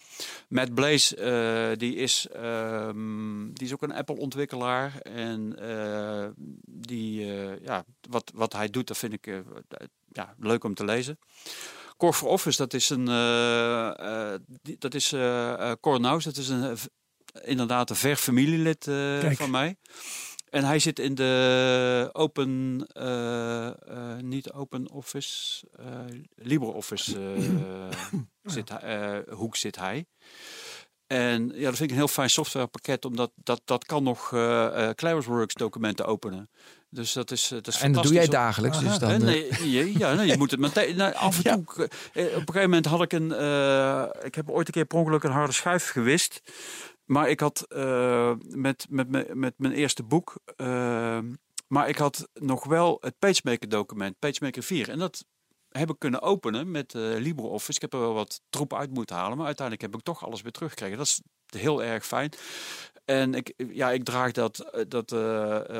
[0.48, 4.98] Matt Blaze, eh, die, is, ehm, die is ook een Apple-ontwikkelaar.
[5.02, 6.28] En eh,
[6.66, 7.24] die,
[7.62, 9.42] ja, wat, wat hij doet, dat vind ik
[10.12, 11.18] ja, leuk om te lezen.
[11.96, 13.04] Core for Office, dat is een.
[14.62, 15.08] die- dat is
[15.80, 16.76] Cor Naus, dat is een,
[17.42, 18.84] inderdaad een ver familielid
[19.36, 19.76] van mij.
[20.50, 23.74] En hij zit in de open, eh, eh,
[24.20, 25.84] niet open office, eh
[26.34, 27.18] LibreOffice
[28.44, 30.06] zit, hij- hoek zit hij.
[31.06, 34.28] En ja, dat vind ik een heel fijn softwarepakket, omdat dat, dat kan nog
[34.94, 36.50] CloudWorks documenten openen.
[36.90, 38.78] Dus dat is, dat is En dat doe jij dagelijks.
[38.80, 40.96] Dus dan, nee, ja, nee, je moet het meteen.
[40.96, 41.74] Nou, af en toe.
[41.74, 43.30] Op een gegeven moment had ik een.
[44.24, 46.40] ik heb ooit een keer per ongeluk een harde schijf gewist.
[47.06, 50.40] Maar ik had eh, met, met, met, mijn eerste boek.
[50.56, 51.18] Eh,
[51.66, 54.88] maar ik had nog wel het PageMaker document, PageMaker 4.
[54.88, 55.24] En dat
[55.68, 57.74] heb ik kunnen openen met eh, LibreOffice.
[57.74, 59.36] Ik heb er wel wat troep uit moeten halen.
[59.36, 60.96] Maar uiteindelijk heb ik toch alles weer teruggekregen.
[60.96, 62.32] Dat is heel erg fijn.
[63.04, 65.12] En ik, ja, ik draag dat, dat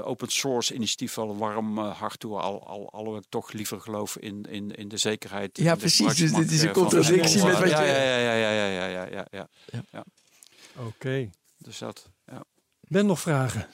[0.03, 2.39] open source initiatief al warm uh, hart toe.
[2.39, 5.59] Al, al, al ik toch liever geloof in, in, in de zekerheid.
[5.59, 6.17] Ja, precies.
[6.17, 7.69] Dus dit is een contradictie met wat je...
[7.69, 9.49] Ja, ja, ja, ja, ja, ja, ja, ja.
[9.71, 9.83] ja.
[9.91, 10.05] ja.
[10.79, 11.31] Oké.
[11.59, 12.45] Dus dat, ja.
[12.81, 13.69] Ben nog vragen?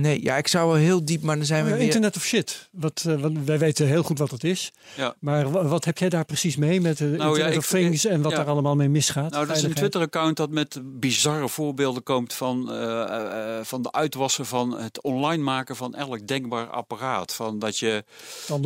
[0.00, 1.84] Nee, ja, ik zou wel heel diep, maar dan zijn we Ja, weer...
[1.84, 2.68] Internet of Shit.
[2.72, 4.72] Wat, eh, wat- wij weten heel goed wat het is.
[4.96, 5.14] Ja.
[5.18, 8.04] Maar wa- wat heb jij daar precies mee met de ja, Internet ik- of Things
[8.04, 8.36] en wat ja.
[8.38, 9.30] daar allemaal mee misgaat?
[9.30, 9.74] Nou, dat is een?
[9.74, 13.02] Twitter-account dat met bizarre voorbeelden komt van, eh,
[13.58, 17.34] eh, van de uitwassen van het online maken van elk denkbaar apparaat.
[17.34, 18.04] Van dat je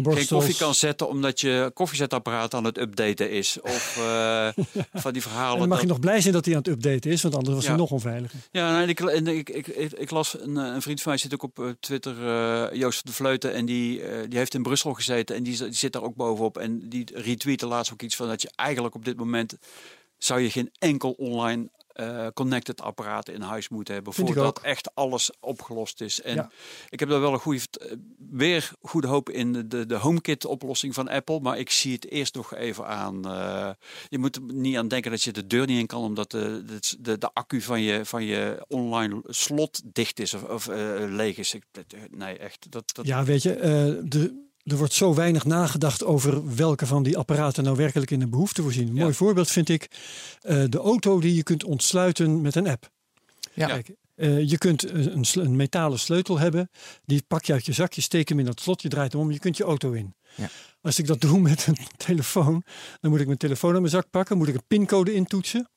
[0.03, 3.59] geen koffie kan zetten omdat je koffiezetapparaat aan het updaten is.
[3.63, 4.49] Of eh,
[5.03, 5.59] van die En verhalen.
[5.59, 7.55] dan mag je dat- nog blij zijn dat hij aan het updaten is, want anders
[7.55, 8.39] was hij nog onveiliger.
[8.51, 11.21] Ja, nee, ik, en ik, ik, ik, ik las een, eh, een vriend van mij
[11.23, 14.63] zit ook op eh, Twitter, eh, Joost de Vleuten, en die, eh, die heeft in
[14.63, 16.59] Brussel gezeten en die, die zit daar ook bovenop.
[16.59, 19.57] En die retweette laatst ook iets van dat je eigenlijk op dit moment
[20.19, 24.95] zou je geen enkel online eh, connected apparaat in huis moeten hebben Vind voordat echt
[24.95, 26.21] alles opgelost is.
[26.21, 26.51] En Ja.
[26.89, 27.93] ik heb daar wel een goede, eh,
[28.31, 32.11] weer goede hoop in de, de, de HomeKit oplossing van Apple, maar ik zie het
[32.11, 33.25] eerst nog even aan.
[33.27, 33.71] eh,
[34.09, 36.65] je moet er niet aan denken dat je de deur niet in kan, omdat de,
[36.99, 40.67] de, de, accu van je, van je online slot dicht is of, of
[41.09, 41.55] leeg is.
[41.55, 41.65] Ik,
[42.11, 42.71] nee, echt.
[42.71, 43.55] Dat, dat, Ja, weet je,
[44.05, 48.31] de, er wordt zo weinig nagedacht over welke van die apparaten nou werkelijk in een
[48.31, 48.89] behoefte voorzien.
[48.89, 49.03] Een Ja.
[49.03, 49.91] mooi voorbeeld vind ik
[50.41, 52.91] eh, de auto die je kunt ontsluiten met een app.
[53.55, 53.67] Ja.
[53.67, 56.71] Kijk, eh, je kunt een, een metalen sleutel hebben,
[57.05, 59.31] die pak je uit je zakje, steek hem in dat slot, je draait hem om,
[59.33, 60.15] je kunt je auto in.
[60.35, 60.49] Ja.
[60.81, 62.63] Als ik dat doe met een telefoon,
[63.01, 65.69] dan moet ik mijn telefoon uit mijn zak pakken, moet ik een pincode intoetsen.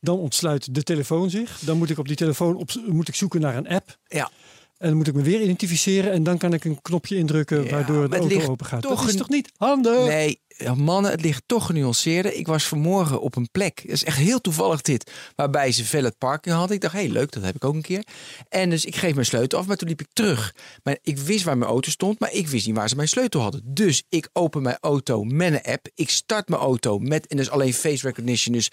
[0.00, 1.58] Dan ontsluit de telefoon zich.
[1.58, 3.98] Dan moet ik op die telefoon op, moet ik zoeken naar een app.
[4.06, 4.30] Ja.
[4.78, 7.70] En dan moet ik me weer identificeren en dan kan ik een knopje indrukken Ja,
[7.70, 8.82] waardoor het auto ligt open gaat.
[8.82, 10.06] toch Dat is toch niet handig?
[10.06, 12.32] Nee, ja, mannen, het ligt toch genuanceerder.
[12.32, 16.18] Ik was vanmorgen op een plek, dat is echt heel toevallig dit, waarbij ze valet
[16.18, 16.76] parking hadden.
[16.76, 18.04] Ik dacht, hé hey, leuk, dat heb ik ook een keer.
[18.48, 20.54] En dus ik geef mijn sleutel af, maar toen liep ik terug.
[20.82, 23.40] Maar ik wist waar mijn auto stond, maar ik wist niet waar ze mijn sleutel
[23.40, 23.60] hadden.
[23.64, 25.88] Dus ik open mijn auto met een app.
[25.94, 28.70] Ik start mijn auto met, en dus alleen face recognition, dus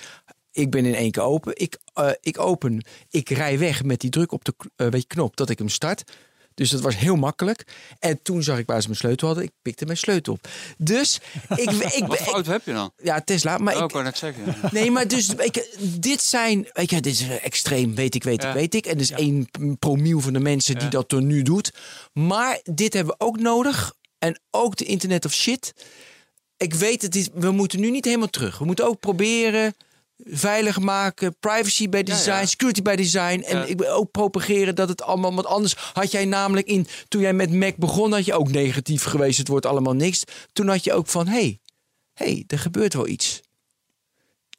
[0.51, 1.53] ik ben in één keer open.
[1.55, 5.07] Ik, eh, ik open, ik rij weg met die druk op de eh, weet je,
[5.07, 6.03] knop dat ik hem start.
[6.53, 7.63] Dus dat was heel makkelijk.
[7.99, 9.45] En toen zag ik waar ze mijn sleutel hadden.
[9.45, 10.47] Ik pikte mijn sleutel op.
[10.77, 11.59] Dus ik,
[11.99, 12.91] ik, Wat ik, voor auto heb je dan?
[13.03, 13.57] ja, Tesla.
[13.57, 14.55] Maar Oh, ik ik, wou net zeggen.
[14.71, 18.43] nee, maar dus je, dit zijn, weet je, dit is eh, extreem, weet ik, weet
[18.43, 18.85] ik, weet ik.
[18.85, 19.49] En dus één
[19.79, 21.73] promiel van de mensen die dat er nu doet.
[22.13, 23.93] Maar dit hebben we ook nodig.
[24.19, 25.73] En ook de internet of shit.
[26.57, 28.57] Ik weet het is, we moeten nu niet helemaal terug.
[28.57, 29.75] We moeten ook proberen
[30.25, 32.45] veilig maken, privacy bij design, ja.
[32.45, 33.41] security bij design.
[33.41, 33.63] En Ja.
[33.63, 35.75] ik wil ook propageren dat het allemaal wat anders.
[35.93, 39.37] Had jij namelijk in, toen jij met Mac begon, had je ook negatief geweest.
[39.37, 40.23] Het wordt allemaal niks.
[40.53, 41.59] Toen had je ook van, hé, hey,
[42.13, 43.41] hey, er gebeurt wel iets.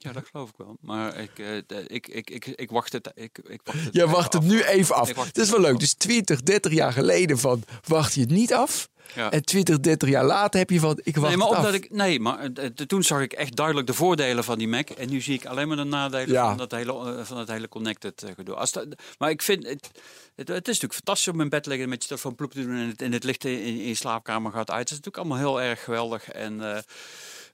[0.02, 0.76] Ja, dat geloof ik wel.
[0.80, 3.10] Maar ik, eh, ik, ik, ik, ik wacht het.
[3.14, 4.48] Ik, ik wacht het Je wacht het af.
[4.48, 5.08] nu even af.
[5.12, 5.72] Dat is het wel leuk.
[5.74, 5.78] af.
[5.80, 8.88] Dus 20, 30 jaar geleden van wacht je het niet af.
[9.14, 9.30] Ja.
[9.30, 11.76] En 20, 30 jaar later heb je van ik wacht Nee, maar het omdat af.
[11.78, 14.90] ik, nee, maar eh, toen zag ik echt duidelijk de voordelen van die Mac.
[14.90, 16.48] En nu zie ik alleen maar de nadelen Ja.
[16.48, 18.54] van, dat hele, eh, van dat hele connected gedoe.
[18.54, 18.86] Als dat,
[19.18, 19.90] maar ik vind, het,
[20.36, 22.62] het, het is natuurlijk fantastisch om in bed te liggen met je telefoon ploep te
[22.62, 22.76] doen.
[22.76, 24.88] En het, en het licht in, in je slaapkamer gaat uit.
[24.88, 26.28] Het is natuurlijk allemaal heel erg geweldig.
[26.28, 26.60] En,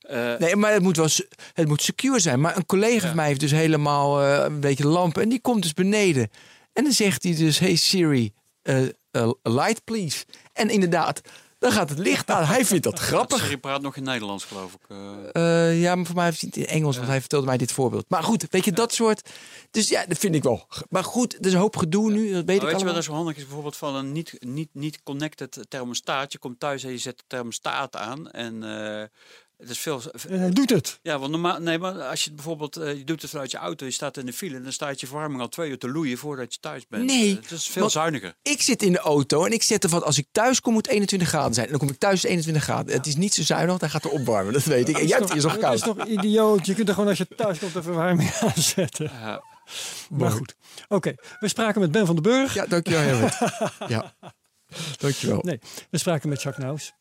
[0.00, 1.08] eh, Nee, maar het moet wel
[1.52, 2.40] het moet secure zijn.
[2.40, 5.22] Maar een collega van mij heeft dus helemaal eh, een beetje lampen.
[5.22, 6.30] En die komt dus beneden.
[6.72, 8.32] En dan zegt hij dus: Hey Siri,
[8.62, 8.82] eh,
[9.42, 10.24] light please.
[10.52, 11.20] En inderdaad,
[11.58, 12.44] dan gaat het licht aan.
[12.44, 13.38] Hij vindt dat grappig.
[13.38, 14.96] Siri praat nog in Nederlands, geloof ik.
[15.74, 18.04] ja, maar voor mij heeft hij het in Engels, want hij vertelde mij dit voorbeeld.
[18.08, 19.30] Maar goed, weet je, dat soort.
[19.70, 20.66] Dus ja, dat vind ik wel.
[20.88, 22.86] Maar goed, er is een hoop gedoe nu, dat weet Maar ik weet je allemaal.
[22.86, 23.42] wat er zo handig is?
[23.42, 26.32] Bijvoorbeeld van een niet, niet, niet connected thermostaat.
[26.32, 28.30] Je komt thuis en je zet de thermostaat aan.
[28.30, 28.62] En
[29.58, 30.02] het is veel...
[30.28, 30.98] En hij doet het.
[31.02, 33.56] Ja, want normaal, nee, maar als je het bijvoorbeeld, eh, je doet het vanuit je
[33.56, 36.18] auto, je staat in de file, dan staat je verwarming al twee uur te loeien
[36.18, 37.04] voordat je thuis bent.
[37.04, 38.34] Nee, Eh, het is veel zuiniger.
[38.42, 41.28] Ik zit in de auto en ik zet ervan als ik thuis kom moet 21
[41.28, 41.66] graden zijn.
[41.66, 42.92] En dan kom ik thuis is 21 graden.
[42.94, 44.52] Het is niet zo zuinig, want hij gaat er opwarmen.
[44.52, 44.98] Dat weet ik.
[44.98, 46.66] En jij hebt hier zo Dat is toch idioot?
[46.66, 49.10] Je kunt er gewoon als je thuis komt de verwarming aanzetten.
[49.12, 49.42] Ja.
[50.10, 50.54] Maar goed.
[50.88, 52.54] Oké, we spraken met Ben van den Burg.
[52.54, 53.38] Ja, dankjewel Herbert.
[53.94, 54.14] Ja,
[54.98, 55.38] dankjewel.
[55.42, 56.92] Nee, we spraken met Jacques Naus.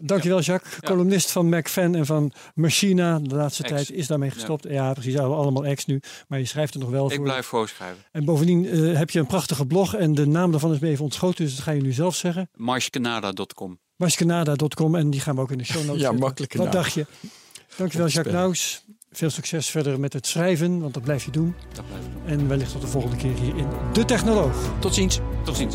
[0.00, 3.18] Dankjewel Jacques, columnist van MacFan en van Machina.
[3.18, 3.72] De laatste Ex.
[3.72, 4.66] tijd is daarmee gestopt.
[4.68, 6.00] Ja, precies, allemaal ex nu.
[6.28, 7.24] Maar je schrijft er nog wel Ik voor.
[7.24, 8.02] blijf gewoon schrijven.
[8.12, 11.04] En bovendien eh, heb je een prachtige blog en de naam daarvan is me even
[11.04, 11.44] ontschoten.
[11.44, 12.48] Dus dat ga je nu zelf zeggen.
[12.54, 13.78] Marshcanada.com.
[13.96, 16.18] Mascanada.com en die gaan we ook in de show notes Ja, zetten.
[16.20, 17.06] makkelijke Wat dacht je?
[17.76, 18.34] Dankjewel Jacques.
[18.34, 18.84] Naus.
[19.12, 21.54] Veel succes verder met het schrijven, want dat blijf je doen.
[21.72, 22.22] Dat blijf ik doen.
[22.40, 24.72] En wellicht tot de volgende keer hier in De Technoloog.
[24.80, 25.18] Tot ziens.
[25.44, 25.74] Tot ziens.